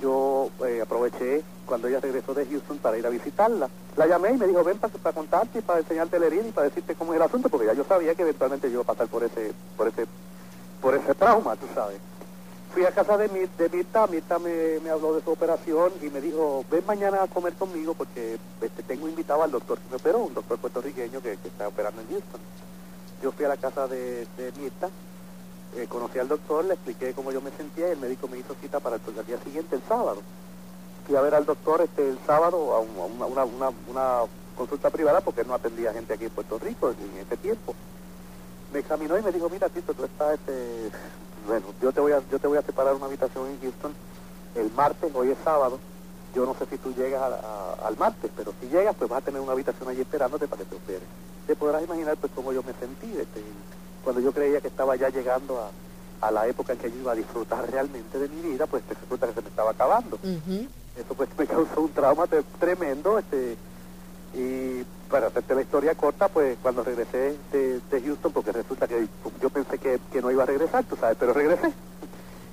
Yo 0.00 0.50
eh, 0.66 0.80
aproveché 0.82 1.42
cuando 1.66 1.88
ella 1.88 2.00
regresó 2.00 2.34
de 2.34 2.46
Houston 2.46 2.78
para 2.78 2.98
ir 2.98 3.06
a 3.06 3.10
visitarla. 3.10 3.68
La 3.96 4.06
llamé 4.06 4.32
y 4.32 4.38
me 4.38 4.46
dijo, 4.46 4.64
ven 4.64 4.78
para, 4.78 4.92
para 4.94 5.14
contarte 5.14 5.58
y 5.58 5.62
para 5.62 5.80
enseñarte 5.80 6.16
el 6.16 6.24
herida 6.24 6.48
y 6.48 6.52
para 6.52 6.68
decirte 6.68 6.94
cómo 6.94 7.12
es 7.12 7.16
el 7.18 7.22
asunto, 7.22 7.48
porque 7.48 7.66
ya 7.66 7.74
yo 7.74 7.84
sabía 7.84 8.14
que 8.14 8.22
eventualmente 8.22 8.68
yo 8.68 8.74
iba 8.74 8.82
a 8.82 8.86
pasar 8.86 9.08
por 9.08 9.22
ese, 9.22 9.52
por 9.76 9.88
ese 9.88 10.06
por 10.80 10.94
ese 10.94 11.14
trauma, 11.14 11.56
tú 11.56 11.66
sabes. 11.74 12.00
Fui 12.72 12.84
a 12.84 12.92
casa 12.92 13.16
de, 13.16 13.28
mi, 13.28 13.40
de 13.40 13.68
Mirta, 13.68 14.06
Mirta 14.06 14.38
me, 14.38 14.78
me, 14.80 14.90
habló 14.90 15.14
de 15.14 15.22
su 15.22 15.30
operación 15.30 15.92
y 16.00 16.08
me 16.08 16.20
dijo, 16.20 16.64
ven 16.70 16.84
mañana 16.86 17.22
a 17.22 17.26
comer 17.26 17.54
conmigo 17.54 17.94
porque 17.94 18.38
este, 18.60 18.82
tengo 18.84 19.08
invitado 19.08 19.42
al 19.42 19.50
doctor 19.50 19.78
que 19.78 19.90
me 19.90 19.96
operó, 19.96 20.20
un 20.20 20.34
doctor 20.34 20.58
puertorriqueño 20.58 21.20
que, 21.20 21.32
está 21.32 21.68
operando 21.68 22.00
en 22.02 22.08
Houston. 22.08 22.40
Yo 23.22 23.32
fui 23.32 23.44
a 23.44 23.48
la 23.48 23.56
casa 23.56 23.88
de, 23.88 24.26
de 24.36 24.52
Mirta 24.56 24.88
eh, 25.76 25.86
conocí 25.88 26.18
al 26.18 26.28
doctor, 26.28 26.64
le 26.64 26.74
expliqué 26.74 27.12
cómo 27.14 27.32
yo 27.32 27.40
me 27.40 27.50
sentía 27.52 27.88
y 27.88 27.92
el 27.92 27.98
médico 27.98 28.28
me 28.28 28.38
hizo 28.38 28.54
cita 28.60 28.80
para 28.80 28.96
el, 28.96 29.26
día 29.26 29.38
siguiente, 29.44 29.76
el 29.76 29.82
sábado. 29.82 30.22
Fui 31.06 31.16
a 31.16 31.20
ver 31.20 31.34
al 31.34 31.46
doctor 31.46 31.80
este 31.80 32.08
el 32.08 32.18
sábado 32.26 32.74
a, 32.74 32.80
una, 32.80 33.44
una, 33.44 34.20
consulta 34.56 34.90
privada 34.90 35.20
porque 35.20 35.44
no 35.44 35.54
atendía 35.54 35.92
gente 35.92 36.12
aquí 36.12 36.24
en 36.24 36.30
Puerto 36.30 36.58
Rico 36.58 36.90
en 36.90 37.18
ese 37.18 37.36
tiempo. 37.36 37.74
Me 38.72 38.80
examinó 38.80 39.18
y 39.18 39.22
me 39.22 39.32
dijo, 39.32 39.48
mira 39.48 39.68
Tito, 39.68 39.94
tú 39.94 40.04
estás, 40.04 40.34
este, 40.34 40.90
bueno, 41.46 41.66
yo 41.80 41.92
te 41.92 42.00
voy 42.00 42.12
a, 42.12 42.22
yo 42.30 42.38
te 42.38 42.46
voy 42.46 42.58
a 42.58 42.62
separar 42.62 42.94
una 42.94 43.06
habitación 43.06 43.48
en 43.48 43.60
Houston 43.60 43.94
el 44.54 44.70
martes, 44.72 45.10
hoy 45.14 45.30
es 45.30 45.38
sábado, 45.44 45.78
yo 46.34 46.46
no 46.46 46.54
sé 46.54 46.66
si 46.66 46.78
tú 46.78 46.92
llegas 46.94 47.22
al 47.82 47.96
martes, 47.96 48.30
pero 48.36 48.52
si 48.60 48.68
llegas, 48.68 48.94
pues 48.96 49.10
vas 49.10 49.22
a 49.22 49.24
tener 49.24 49.40
una 49.40 49.52
habitación 49.52 49.88
allí 49.88 50.00
esperándote 50.00 50.46
para 50.46 50.62
que 50.62 50.68
te 50.68 50.76
operes. 50.76 51.08
Te 51.46 51.56
podrás 51.56 51.82
imaginar 51.82 52.16
pues 52.16 52.32
cómo 52.34 52.52
yo 52.52 52.62
me 52.62 52.72
sentí 52.74 53.06
este, 53.18 53.42
cuando 54.04 54.20
yo 54.20 54.32
creía 54.32 54.60
que 54.60 54.68
estaba 54.68 54.96
ya 54.96 55.08
llegando 55.08 55.60
a, 56.20 56.30
la 56.30 56.46
época 56.46 56.74
en 56.74 56.78
que 56.78 56.90
yo 56.90 56.98
iba 56.98 57.12
a 57.12 57.14
disfrutar 57.14 57.70
realmente 57.70 58.18
de 58.18 58.28
mi 58.28 58.42
vida, 58.42 58.66
pues 58.66 58.82
resulta 58.88 59.26
que 59.26 59.34
se 59.34 59.40
me 59.40 59.48
estaba 59.48 59.70
acabando. 59.70 60.18
Eso 60.22 61.14
pues 61.16 61.28
me 61.38 61.46
causó 61.46 61.80
un 61.80 61.92
trauma 61.92 62.26
tremendo, 62.58 63.18
este, 63.18 63.56
y 64.34 64.84
para 65.10 65.28
hacerte 65.28 65.54
la 65.54 65.62
historia 65.62 65.94
corta, 65.94 66.28
pues 66.28 66.58
cuando 66.62 66.84
regresé 66.84 67.36
de, 67.52 68.02
Houston, 68.04 68.32
porque 68.32 68.52
resulta 68.52 68.86
que 68.86 69.08
yo 69.40 69.50
pensé 69.50 69.78
que, 69.78 69.98
que 70.12 70.20
no 70.20 70.30
iba 70.30 70.42
a 70.42 70.46
regresar, 70.46 70.84
tú 70.84 70.96
sabes, 70.96 71.16
pero 71.18 71.32
regresé. 71.32 71.72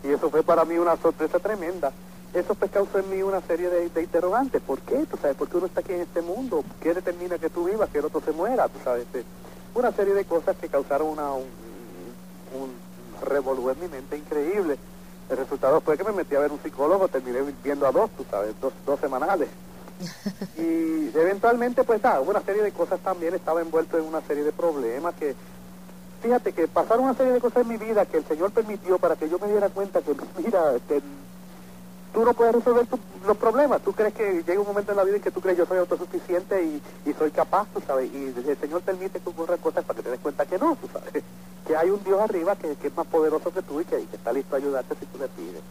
Y 0.03 0.09
eso 0.11 0.29
fue 0.29 0.43
para 0.43 0.63
mí 0.63 0.77
una 0.77 0.95
sorpresa 0.95 1.39
tremenda 1.39 1.91
eso 2.33 2.55
pues 2.55 2.71
causó 2.71 2.99
en 2.99 3.09
mí 3.09 3.21
una 3.21 3.41
serie 3.41 3.69
de, 3.69 4.01
interrogantes. 4.01 4.61
¿Por 4.61 4.79
qué? 4.81 5.05
¿Tú 5.09 5.17
sabes? 5.17 5.35
¿Por 5.35 5.49
qué 5.49 5.57
uno 5.57 5.65
está 5.67 5.79
aquí 5.79 5.93
en 5.93 6.01
este 6.01 6.21
mundo? 6.21 6.63
¿Qué 6.81 6.93
determina 6.93 7.37
que 7.37 7.49
tú 7.49 7.65
vivas, 7.65 7.89
que 7.89 7.99
el 7.99 8.05
otro 8.05 8.21
se 8.21 8.31
muera? 8.31 8.67
¿Tú 8.67 8.79
sabes? 8.83 9.03
Este, 9.03 9.23
una 9.77 9.91
serie 9.91 10.13
de 10.13 10.25
cosas 10.25 10.55
que 10.57 10.69
causaron 10.69 11.07
una, 11.07 11.31
un, 11.33 11.45
un 12.53 12.87
en 13.69 13.79
mi 13.79 13.87
mente 13.87 14.17
increíble. 14.17 14.77
El 15.29 15.37
resultado 15.37 15.81
fue 15.81 15.97
que 15.97 16.03
me 16.03 16.11
metí 16.11 16.35
a 16.35 16.39
ver 16.39 16.51
un 16.51 16.59
psicólogo, 16.61 17.07
terminé 17.07 17.39
viendo 17.63 17.85
a 17.85 17.91
dos, 17.91 18.09
tú 18.11 18.25
sabes, 18.29 18.55
dos, 18.61 18.73
dos 18.85 18.99
semanales. 18.99 19.49
y 20.57 21.09
eventualmente, 21.17 21.83
pues, 21.83 22.03
ah, 22.05 22.21
una 22.21 22.41
serie 22.41 22.63
de 22.63 22.71
cosas 22.71 22.99
también, 23.01 23.33
estaba 23.33 23.61
envuelto 23.61 23.97
en 23.97 24.05
una 24.05 24.21
serie 24.21 24.43
de 24.43 24.51
problemas 24.51 25.13
que, 25.15 25.35
fíjate 26.21 26.53
que 26.53 26.67
pasaron 26.67 27.05
una 27.05 27.15
serie 27.15 27.33
de 27.33 27.41
cosas 27.41 27.63
en 27.63 27.67
mi 27.67 27.77
vida 27.77 28.05
que 28.05 28.17
el 28.17 28.25
Señor 28.25 28.51
permitió 28.51 28.97
para 28.97 29.15
que 29.15 29.29
yo 29.29 29.37
me 29.39 29.47
diera 29.47 29.69
cuenta 29.69 30.01
que, 30.01 30.15
mira, 30.37 30.75
que 30.87 31.01
tú 32.17 32.25
no 32.25 32.33
puedes 32.33 32.55
resolver 32.55 32.87
los 33.27 33.37
problemas. 33.37 33.79
Tú 33.83 33.93
crees 33.93 34.11
que 34.11 34.41
llega 34.41 34.59
un 34.59 34.65
momento 34.65 34.89
en 34.89 34.97
la 34.97 35.03
vida 35.03 35.17
en 35.17 35.21
que 35.21 35.29
tú 35.29 35.39
crees 35.39 35.55
yo 35.55 35.67
soy 35.67 35.77
autosuficiente 35.77 36.63
y, 36.63 37.13
soy 37.13 37.29
capaz, 37.29 37.67
tú 37.75 37.81
sabes. 37.85 38.09
Y 38.11 38.33
el 38.49 38.57
Señor 38.59 38.81
permite 38.81 39.19
que 39.19 39.29
ocurran 39.29 39.59
cosas 39.59 39.85
para 39.85 39.97
que 39.97 40.03
te 40.03 40.09
des 40.09 40.19
cuenta 40.19 40.43
que 40.47 40.57
no, 40.57 40.75
tú 40.81 40.89
sabes. 40.91 41.23
Que 41.67 41.75
hay 41.75 41.89
un 41.89 42.01
Dios 42.03 42.17
arriba 42.21 42.55
que, 42.55 42.71
es 42.71 42.95
más 42.95 43.05
poderoso 43.07 43.51
que 43.51 43.61
tú 43.61 43.81
y 43.81 43.85
que, 43.85 43.97
está 43.97 44.31
listo 44.31 44.55
a 44.55 44.57
ayudarte 44.57 44.95
si 44.95 45.05
tú 45.05 45.19
le 45.19 45.27
pides. 45.27 45.61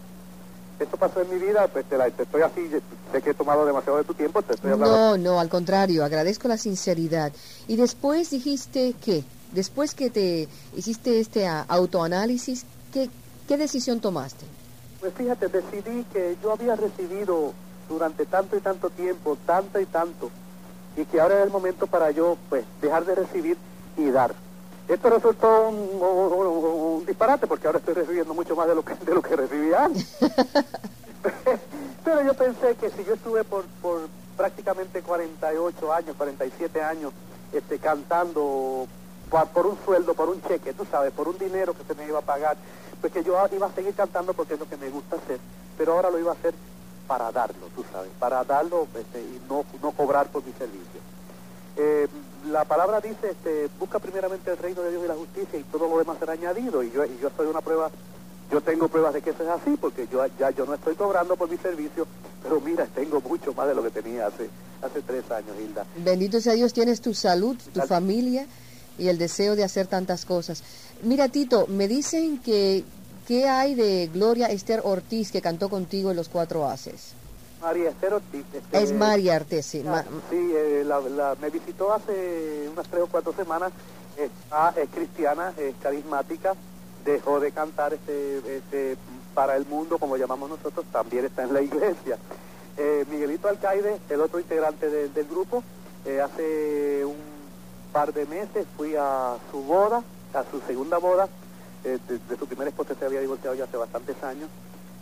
Esto 0.78 0.96
pasó 0.98 1.22
en 1.22 1.30
mi 1.30 1.38
vida, 1.38 1.66
pues 1.68 1.86
te, 1.86 1.96
estoy 2.22 2.42
así, 2.42 2.68
sé 3.10 3.22
que 3.22 3.30
he 3.30 3.34
tomado 3.34 3.64
demasiado 3.64 3.96
de 3.96 4.04
tu 4.04 4.12
tiempo, 4.12 4.42
te 4.42 4.54
estoy 4.54 4.72
hablando. 4.72 4.94
No, 4.94 5.16
no, 5.16 5.40
al 5.40 5.48
contrario, 5.48 6.04
agradezco 6.04 6.48
la 6.48 6.58
sinceridad. 6.58 7.32
Y 7.66 7.76
después 7.76 8.28
dijiste 8.28 8.92
que, 8.92 9.24
después 9.52 9.94
que 9.94 10.10
te 10.10 10.48
hiciste 10.76 11.18
este 11.18 11.48
autoanálisis, 11.48 12.66
¿qué, 12.92 13.08
qué 13.48 13.56
decisión 13.56 14.00
tomaste? 14.00 14.44
Pues 15.06 15.18
fíjate, 15.18 15.46
decidí 15.46 16.02
que 16.12 16.36
yo 16.42 16.50
había 16.50 16.74
recibido 16.74 17.52
durante 17.88 18.26
tanto 18.26 18.56
y 18.56 18.60
tanto 18.60 18.90
tiempo, 18.90 19.38
tanto 19.46 19.78
y 19.78 19.86
tanto, 19.86 20.32
y 20.96 21.04
que 21.04 21.20
ahora 21.20 21.36
era 21.36 21.44
el 21.44 21.50
momento 21.50 21.86
para 21.86 22.10
yo, 22.10 22.36
pues, 22.48 22.64
dejar 22.82 23.04
de 23.04 23.14
recibir 23.14 23.56
y 23.96 24.10
dar. 24.10 24.34
Esto 24.88 25.08
resultó 25.08 25.68
un, 25.68 27.06
disparate 27.06 27.46
porque 27.46 27.68
ahora 27.68 27.78
estoy 27.78 27.94
recibiendo 27.94 28.34
mucho 28.34 28.56
más 28.56 28.66
de 28.66 28.74
lo 28.74 28.84
que, 28.84 28.96
de 28.96 29.14
lo 29.14 29.22
que 29.22 29.36
recibía 29.36 29.84
antes. 29.84 30.18
Pero 32.04 32.22
yo 32.22 32.34
pensé 32.34 32.74
que 32.74 32.90
si 32.90 33.04
yo 33.04 33.14
estuve 33.14 33.44
por, 33.44 33.64
por 33.80 34.08
prácticamente 34.36 35.02
48 35.02 35.92
años, 35.92 36.16
47 36.16 36.82
años, 36.82 37.12
este, 37.52 37.78
cantando 37.78 38.88
por, 39.30 39.46
por 39.50 39.66
un 39.66 39.78
sueldo, 39.84 40.14
por 40.14 40.30
un 40.30 40.42
cheque, 40.42 40.72
tú 40.72 40.84
sabes, 40.90 41.12
por 41.12 41.28
un 41.28 41.38
dinero 41.38 41.74
que 41.74 41.84
se 41.84 41.94
me 41.94 42.08
iba 42.08 42.18
a 42.18 42.22
pagar, 42.22 42.56
pues 43.00 43.12
que 43.12 43.24
yo 43.24 43.36
iba 43.52 43.66
a 43.66 43.72
seguir 43.72 43.94
cantando 43.94 44.34
porque 44.34 44.54
es 44.54 44.60
lo 44.60 44.68
que 44.68 44.76
me 44.76 44.90
gusta 44.90 45.16
hacer, 45.16 45.38
pero 45.76 45.94
ahora 45.94 46.10
lo 46.10 46.18
iba 46.18 46.30
a 46.30 46.34
hacer 46.34 46.54
para 47.06 47.30
darlo, 47.30 47.68
tú 47.74 47.84
sabes, 47.92 48.10
para 48.18 48.42
darlo 48.44 48.86
este, 48.98 49.20
y 49.20 49.40
no, 49.48 49.64
no 49.80 49.92
cobrar 49.92 50.28
por 50.28 50.44
mi 50.44 50.52
servicio. 50.52 51.00
Eh, 51.76 52.08
la 52.50 52.64
palabra 52.64 53.00
dice, 53.00 53.30
este, 53.30 53.68
busca 53.78 53.98
primeramente 53.98 54.50
el 54.50 54.56
reino 54.56 54.82
de 54.82 54.90
Dios 54.90 55.04
y 55.04 55.08
la 55.08 55.14
justicia 55.14 55.58
y 55.58 55.62
todo 55.64 55.88
lo 55.88 55.98
demás 55.98 56.18
será 56.18 56.32
añadido. 56.32 56.82
Y 56.82 56.90
yo, 56.90 57.04
y 57.04 57.18
yo 57.20 57.30
soy 57.36 57.46
una 57.46 57.60
prueba, 57.60 57.90
yo 58.50 58.60
tengo 58.60 58.88
pruebas 58.88 59.14
de 59.14 59.22
que 59.22 59.30
eso 59.30 59.42
es 59.42 59.48
así, 59.48 59.76
porque 59.78 60.08
yo 60.10 60.24
ya 60.38 60.50
yo 60.50 60.64
no 60.64 60.74
estoy 60.74 60.94
cobrando 60.94 61.36
por 61.36 61.50
mi 61.50 61.58
servicio, 61.58 62.06
pero 62.42 62.60
mira, 62.60 62.86
tengo 62.86 63.20
mucho 63.20 63.52
más 63.52 63.68
de 63.68 63.74
lo 63.74 63.82
que 63.82 63.90
tenía 63.90 64.26
hace, 64.26 64.48
hace 64.82 65.02
tres 65.02 65.30
años, 65.30 65.54
Hilda. 65.60 65.84
Bendito 65.96 66.40
sea 66.40 66.54
Dios, 66.54 66.72
tienes 66.72 67.00
tu 67.00 67.12
salud, 67.14 67.56
tu 67.74 67.80
familia 67.82 68.46
y 68.98 69.08
el 69.08 69.18
deseo 69.18 69.56
de 69.56 69.64
hacer 69.64 69.86
tantas 69.86 70.24
cosas. 70.24 70.62
Mira, 71.02 71.28
Tito, 71.28 71.66
me 71.68 71.88
dicen 71.88 72.38
que 72.38 72.84
¿qué 73.26 73.48
hay 73.48 73.74
de 73.74 74.08
Gloria 74.12 74.46
Esther 74.46 74.80
Ortiz 74.84 75.30
que 75.30 75.42
cantó 75.42 75.68
contigo 75.68 76.10
en 76.10 76.16
Los 76.16 76.28
Cuatro 76.28 76.66
Haces? 76.66 77.12
María 77.60 77.90
Esther 77.90 78.14
Ortiz. 78.14 78.44
Este, 78.52 78.82
es 78.82 78.92
María 78.92 79.36
Ortiz, 79.36 79.66
sí. 79.66 79.82
Sí, 80.30 80.52
eh, 80.54 80.84
me 81.40 81.50
visitó 81.50 81.92
hace 81.92 82.68
unas 82.72 82.86
tres 82.88 83.02
o 83.02 83.06
cuatro 83.06 83.32
semanas. 83.32 83.72
Es 84.16 84.88
cristiana, 84.94 85.52
es 85.58 85.74
carismática, 85.82 86.54
dejó 87.04 87.38
de 87.38 87.52
cantar 87.52 87.92
este, 87.92 88.56
este, 88.56 88.96
para 89.34 89.56
el 89.56 89.66
mundo, 89.66 89.98
como 89.98 90.16
llamamos 90.16 90.48
nosotros, 90.48 90.86
también 90.90 91.26
está 91.26 91.42
en 91.42 91.52
la 91.52 91.60
iglesia. 91.60 92.16
Eh, 92.78 93.04
Miguelito 93.10 93.48
Alcaide, 93.48 93.98
el 94.08 94.20
otro 94.20 94.40
integrante 94.40 94.88
del 94.88 95.26
grupo, 95.26 95.62
eh, 96.04 96.20
hace 96.20 97.04
un 97.04 97.16
par 97.92 98.12
de 98.12 98.26
meses 98.26 98.66
fui 98.76 98.94
a 98.96 99.36
su 99.50 99.60
boda, 99.62 100.02
a 100.36 100.44
su 100.50 100.60
segunda 100.66 100.98
boda, 100.98 101.28
eh, 101.84 101.98
de, 102.08 102.36
su 102.36 102.46
primer 102.46 102.68
esposa 102.68 102.94
se 102.98 103.04
había 103.04 103.20
divorciado 103.20 103.54
ya 103.54 103.64
hace 103.64 103.76
bastantes 103.76 104.22
años, 104.22 104.48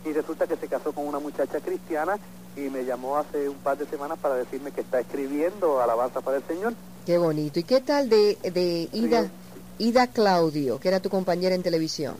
y 0.05 0.13
resulta 0.13 0.47
que 0.47 0.55
se 0.55 0.67
casó 0.67 0.93
con 0.93 1.07
una 1.07 1.19
muchacha 1.19 1.59
cristiana 1.59 2.17
y 2.55 2.61
me 2.69 2.85
llamó 2.85 3.17
hace 3.17 3.49
un 3.49 3.57
par 3.57 3.77
de 3.77 3.85
semanas 3.85 4.17
para 4.19 4.35
decirme 4.35 4.71
que 4.71 4.81
está 4.81 4.99
escribiendo 4.99 5.81
alabanza 5.81 6.21
para 6.21 6.37
el 6.37 6.43
Señor. 6.43 6.73
Qué 7.05 7.17
bonito. 7.17 7.59
¿Y 7.59 7.63
qué 7.63 7.81
tal 7.81 8.07
de, 8.07 8.37
de 8.43 8.89
Ida, 8.93 9.29
Ida 9.77 10.07
Claudio, 10.07 10.79
que 10.79 10.87
era 10.87 10.99
tu 10.99 11.09
compañera 11.09 11.55
en 11.55 11.63
televisión? 11.63 12.15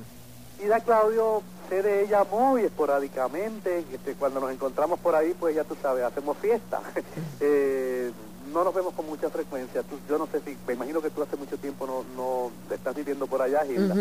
Ida 0.64 0.80
Claudio, 0.80 1.44
sé 1.70 1.82
de 1.84 2.04
ella 2.04 2.24
muy 2.24 2.64
esporádicamente, 2.64 3.86
este, 3.94 4.14
cuando 4.16 4.40
nos 4.40 4.52
encontramos 4.52 5.00
por 5.00 5.16
ahí, 5.16 5.36
pues 5.40 5.56
ya 5.56 5.64
tú 5.64 5.76
sabes, 5.82 6.04
hacemos 6.04 6.38
fiesta. 6.38 6.82
eh, 7.40 8.12
no 8.54 8.64
nos 8.64 8.74
vemos 8.74 8.94
con 8.94 9.06
mucha 9.06 9.30
frecuencia. 9.30 9.84
yo 10.10 10.18
no 10.18 10.28
sé 10.28 10.42
si, 10.42 10.58
me 10.68 10.74
imagino 10.74 11.02
que 11.02 11.10
tú 11.10 11.22
hace 11.22 11.36
mucho 11.36 11.58
tiempo 11.58 11.86
no, 11.88 12.04
no 12.16 12.52
estás 12.74 12.96
viviendo 12.96 13.28
por 13.28 13.42
allá, 13.42 13.66
Gilda. 13.66 13.96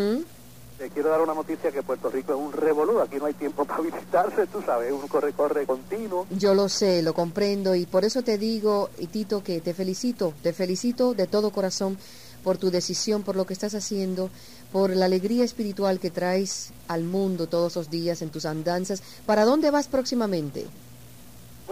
Te 0.78 0.90
quiero 0.90 1.09
dar 1.09 1.20
una 1.20 1.34
noticia 1.34 1.70
que 1.70 1.84
Puerto 1.84 2.11
Rico 2.11 2.32
es 2.32 2.38
un 2.38 2.53
revolú, 2.53 2.99
aquí 2.99 3.16
no 3.16 3.26
hay 3.26 3.34
tiempo 3.34 3.64
para 3.66 3.80
visitarse, 3.80 4.47
tú 4.49 4.61
sabes, 4.62 4.92
un 4.92 5.07
corre-corre 5.07 5.66
continuo. 5.66 6.26
Yo 6.30 6.53
lo 6.55 6.68
sé, 6.68 7.01
lo 7.03 7.14
comprendo 7.14 7.74
y 7.74 7.86
por 7.86 8.05
eso 8.05 8.22
te 8.22 8.38
digo, 8.38 8.90
y 8.99 9.07
Tito, 9.07 9.45
que 9.45 9.61
te 9.61 9.72
felicito, 9.72 10.34
te 10.42 10.53
felicito 10.53 11.14
de 11.14 11.28
todo 11.28 11.51
corazón 11.51 11.97
por 12.42 12.59
tu 12.59 12.70
decisión, 12.70 13.22
por 13.22 13.36
lo 13.36 13.47
que 13.47 13.55
estás 13.55 13.74
haciendo, 13.74 14.30
por 14.72 14.95
la 14.95 15.07
alegría 15.07 15.45
espiritual 15.45 16.01
que 16.01 16.11
traes 16.11 16.72
al 16.88 17.05
mundo 17.05 17.47
todos 17.47 17.76
los 17.76 17.88
días 17.88 18.20
en 18.22 18.30
tus 18.30 18.45
andanzas. 18.45 19.03
¿Para 19.24 19.45
dónde 19.45 19.70
vas 19.70 19.86
próximamente? 19.86 20.66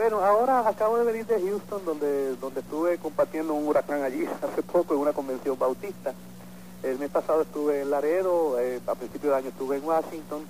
Bueno, 0.02 0.18
ahora 0.18 0.68
acabo 0.68 0.98
de 0.98 1.04
venir 1.04 1.26
de 1.26 1.40
Houston, 1.40 1.84
donde, 1.84 2.34
donde 2.34 2.58
estuve 2.58 2.98
compartiendo 2.98 3.54
un 3.54 3.68
huracán 3.68 4.02
allí 4.02 4.26
hace 4.42 4.60
poco 4.60 4.94
en 4.94 5.00
una 5.00 5.12
convención 5.12 5.56
bautista. 5.56 6.12
El 6.82 6.98
mes 6.98 7.08
pasado 7.08 7.42
estuve 7.42 7.82
en 7.82 7.90
Laredo, 7.90 8.58
eh, 8.58 8.80
a 8.84 8.96
principios 8.96 9.32
de 9.32 9.38
año 9.38 9.48
estuve 9.50 9.76
en 9.76 9.84
Washington. 9.84 10.44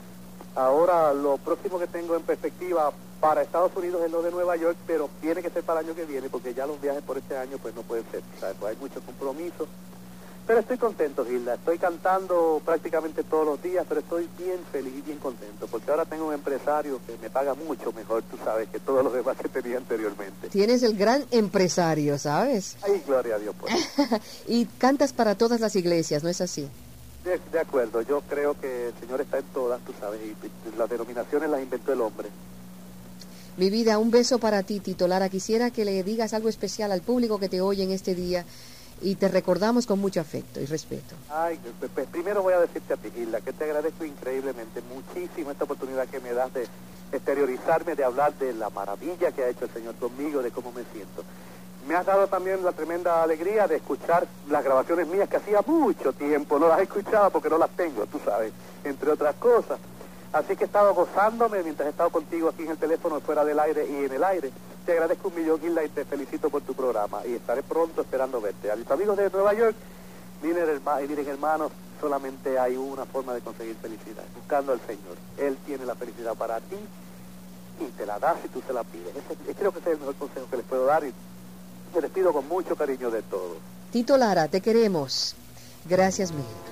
Ahora 0.55 1.13
lo 1.13 1.37
próximo 1.37 1.79
que 1.79 1.87
tengo 1.87 2.17
en 2.17 2.23
perspectiva 2.23 2.95
para 3.21 3.43
Estados 3.43 3.77
Unidos 3.77 4.01
es 4.03 4.11
lo 4.11 4.23
de 4.23 4.31
Nueva 4.31 4.57
York, 4.57 4.79
pero 4.87 5.11
tiene 5.21 5.43
que 5.43 5.51
ser 5.51 5.63
para 5.65 5.81
el 5.81 5.87
año 5.87 5.95
que 5.95 6.07
viene, 6.07 6.31
porque 6.31 6.55
ya 6.55 6.65
los 6.67 6.81
viajes 6.81 7.03
por 7.03 7.19
este 7.19 7.37
año 7.37 7.59
pues 7.61 7.75
no 7.75 7.83
pueden 7.83 8.07
ser. 8.11 8.23
Pues 8.41 8.71
hay 8.71 8.77
muchos 8.81 9.03
compromisos 9.03 9.69
pero 10.47 10.61
estoy 10.61 10.77
contento, 10.77 11.25
Gilda. 11.25 11.55
Estoy 11.55 11.79
cantando 11.79 12.61
prácticamente 12.65 13.23
todos 13.23 13.47
los 13.47 13.63
días, 13.63 13.85
pero 13.89 14.01
estoy 14.01 14.29
bien 14.37 14.59
feliz 14.71 14.93
y 14.99 15.03
bien 15.03 15.19
contento, 15.19 15.67
porque 15.69 15.91
ahora 15.91 16.05
tengo 16.05 16.27
un 16.27 16.35
empresario 16.35 17.01
que 17.07 17.17
me 17.19 17.31
paga 17.31 17.55
mucho 17.55 17.93
mejor, 17.93 18.23
tú 18.25 18.37
sabes, 18.45 18.69
que 18.69 18.81
todos 18.81 19.05
los 19.05 19.13
demás 19.13 19.37
que 19.37 19.49
tenía 19.49 19.79
anteriormente. 19.79 20.49
Tienes 20.49 20.83
el 20.83 20.97
gran 20.97 21.25
empresario, 21.31 22.19
¿sabes? 22.19 22.77
Ay, 22.83 23.03
gloria 23.07 23.37
a 23.37 23.39
Dios, 23.39 23.55
pues. 23.59 23.73
y 24.49 24.67
cantas 24.67 25.13
para 25.13 25.37
todas 25.37 25.61
las 25.61 25.77
iglesias, 25.77 26.23
¿no 26.23 26.29
es 26.29 26.41
así? 26.41 26.69
De, 27.25 27.61
acuerdo, 27.61 28.03
yo 28.03 28.21
creo 28.23 28.59
que 28.61 28.89
el 28.89 28.95
Señor 28.99 29.21
está 29.21 29.39
en 29.39 29.45
todas, 29.55 29.81
tú 29.83 29.93
sabes, 30.01 30.21
y, 30.23 30.77
las 30.77 30.91
denominaciones 30.91 31.49
las 31.49 31.63
inventó 31.63 31.93
el 31.93 32.01
hombre. 32.01 32.29
Mi 33.57 33.71
vida, 33.71 33.99
un 33.99 34.11
beso 34.11 34.39
para 34.39 34.63
ti, 34.65 34.81
Tito 34.81 35.07
Lara. 35.07 35.29
Quisiera 35.29 35.71
que 35.71 35.85
le 35.85 36.03
digas 36.03 36.33
algo 36.33 36.49
especial 36.49 36.91
al 36.91 37.03
público 37.03 37.39
que 37.39 37.49
te 37.49 37.61
oye 37.61 37.85
en 37.85 37.93
este 37.93 38.15
día 38.15 38.45
y 39.03 39.17
te 39.17 39.29
recordamos 39.29 39.87
con 39.87 39.99
mucho 39.99 40.21
afecto 40.21 40.61
y 40.61 40.67
respeto. 40.67 41.15
Ay, 41.29 41.59
pues, 41.95 42.07
primero 42.07 42.43
voy 42.43 42.55
a 42.55 42.61
decirte 42.61 42.95
a 42.95 42.97
ti, 42.97 43.11
Gilda, 43.15 43.41
que 43.41 43.53
te 43.53 43.65
agradezco 43.65 44.05
increíblemente 44.05 44.81
muchísimo 44.83 45.51
esta 45.51 45.65
oportunidad 45.65 46.07
que 46.09 46.21
me 46.21 46.33
das 46.33 46.53
de 46.55 46.67
exteriorizarme, 47.13 47.95
de 47.95 48.05
hablar 48.05 48.35
de 48.39 48.53
la 48.55 48.71
maravilla 48.71 49.33
que 49.33 49.45
ha 49.45 49.49
hecho 49.49 49.65
el 49.65 49.73
Señor 49.73 49.97
conmigo, 49.97 50.43
de 50.43 50.51
cómo 50.51 50.73
me 50.73 50.85
siento. 50.93 51.25
Me 51.87 51.97
has 51.97 52.07
dado 52.07 52.29
también 52.29 52.65
la 52.65 52.73
tremenda 52.73 53.23
alegría 53.23 53.67
de 53.67 53.77
escuchar 53.77 54.27
las 54.49 54.63
grabaciones 54.63 55.09
mías 55.09 55.29
que 55.29 55.37
hacía 55.37 55.61
mucho 55.67 56.13
tiempo, 56.13 56.59
no 56.59 56.69
las 56.69 56.79
he 56.79 56.85
escuchado 56.85 57.31
porque 57.31 57.51
no 57.51 57.59
las 57.59 57.71
tengo, 57.71 58.07
tú 58.07 58.21
sabes, 58.25 58.53
entre 58.85 59.11
otras 59.11 59.35
cosas. 59.35 59.79
Así 60.33 60.57
que 60.57 60.65
he 60.65 60.67
estado 60.67 60.95
gozándome 60.95 61.63
mientras 61.63 61.89
he 61.89 61.91
estado 61.91 62.11
contigo 62.11 62.49
aquí 62.49 62.63
en 62.63 62.71
el 62.71 62.79
teléfono, 62.79 63.21
fuera 63.21 63.45
del 63.45 63.59
aire 63.59 63.87
y 63.87 64.05
en 64.05 64.13
el 64.13 64.25
aire. 64.25 64.51
Te 64.85 64.93
agradezco 64.93 65.29
un 65.29 65.37
millón, 65.37 65.61
Gilda, 65.61 65.85
y 65.85 65.89
te 65.89 66.05
felicito 66.05 66.51
por 66.51 66.63
tu 66.63 66.75
programa. 66.75 67.21
Y 67.27 67.35
estaré 67.35 67.63
pronto 67.63 68.03
esperando 68.03 68.41
verte. 68.41 68.71
A 68.71 68.77
mis 68.77 68.91
amigos 68.91 69.17
de 69.17 69.31
Nueva 69.31 69.55
York, 69.55 69.77
miren, 70.43 70.81
hermanos, 71.29 71.71
solamente 72.01 72.59
hay 72.59 72.77
una 72.77 73.05
forma 73.05 73.33
de 73.33 73.41
conseguir 73.41 73.77
felicidad, 73.77 74.25
buscando 74.35 74.73
al 74.73 74.81
Señor. 74.81 75.17
Él 75.39 75.57
tiene 75.65 75.87
la 75.87 75.95
felicidad 75.95 76.35
para 76.35 76.61
ti 76.61 76.77
y 77.81 77.85
te 77.93 78.07
la 78.07 78.19
da 78.19 78.37
si 78.43 78.49
tú 78.49 78.61
se 78.67 78.73
la 78.73 78.83
pides. 78.83 79.15
creo 79.57 79.73
que 79.73 79.79
ese 79.79 79.91
es 79.91 79.95
el 79.95 80.01
mejor 80.01 80.17
consejo 80.17 80.47
que 80.51 80.57
les 80.57 80.67
puedo 80.67 80.85
dar 80.85 81.05
y 81.05 81.13
me 81.95 82.01
despido 82.01 82.33
con 82.33 82.49
mucho 82.49 82.75
cariño 82.75 83.11
de 83.11 83.23
todos. 83.23 83.59
Tito 83.93 84.17
Lara, 84.17 84.49
te 84.49 84.61
queremos. 84.61 85.37
Gracias 85.85 86.33
mil. 86.33 86.72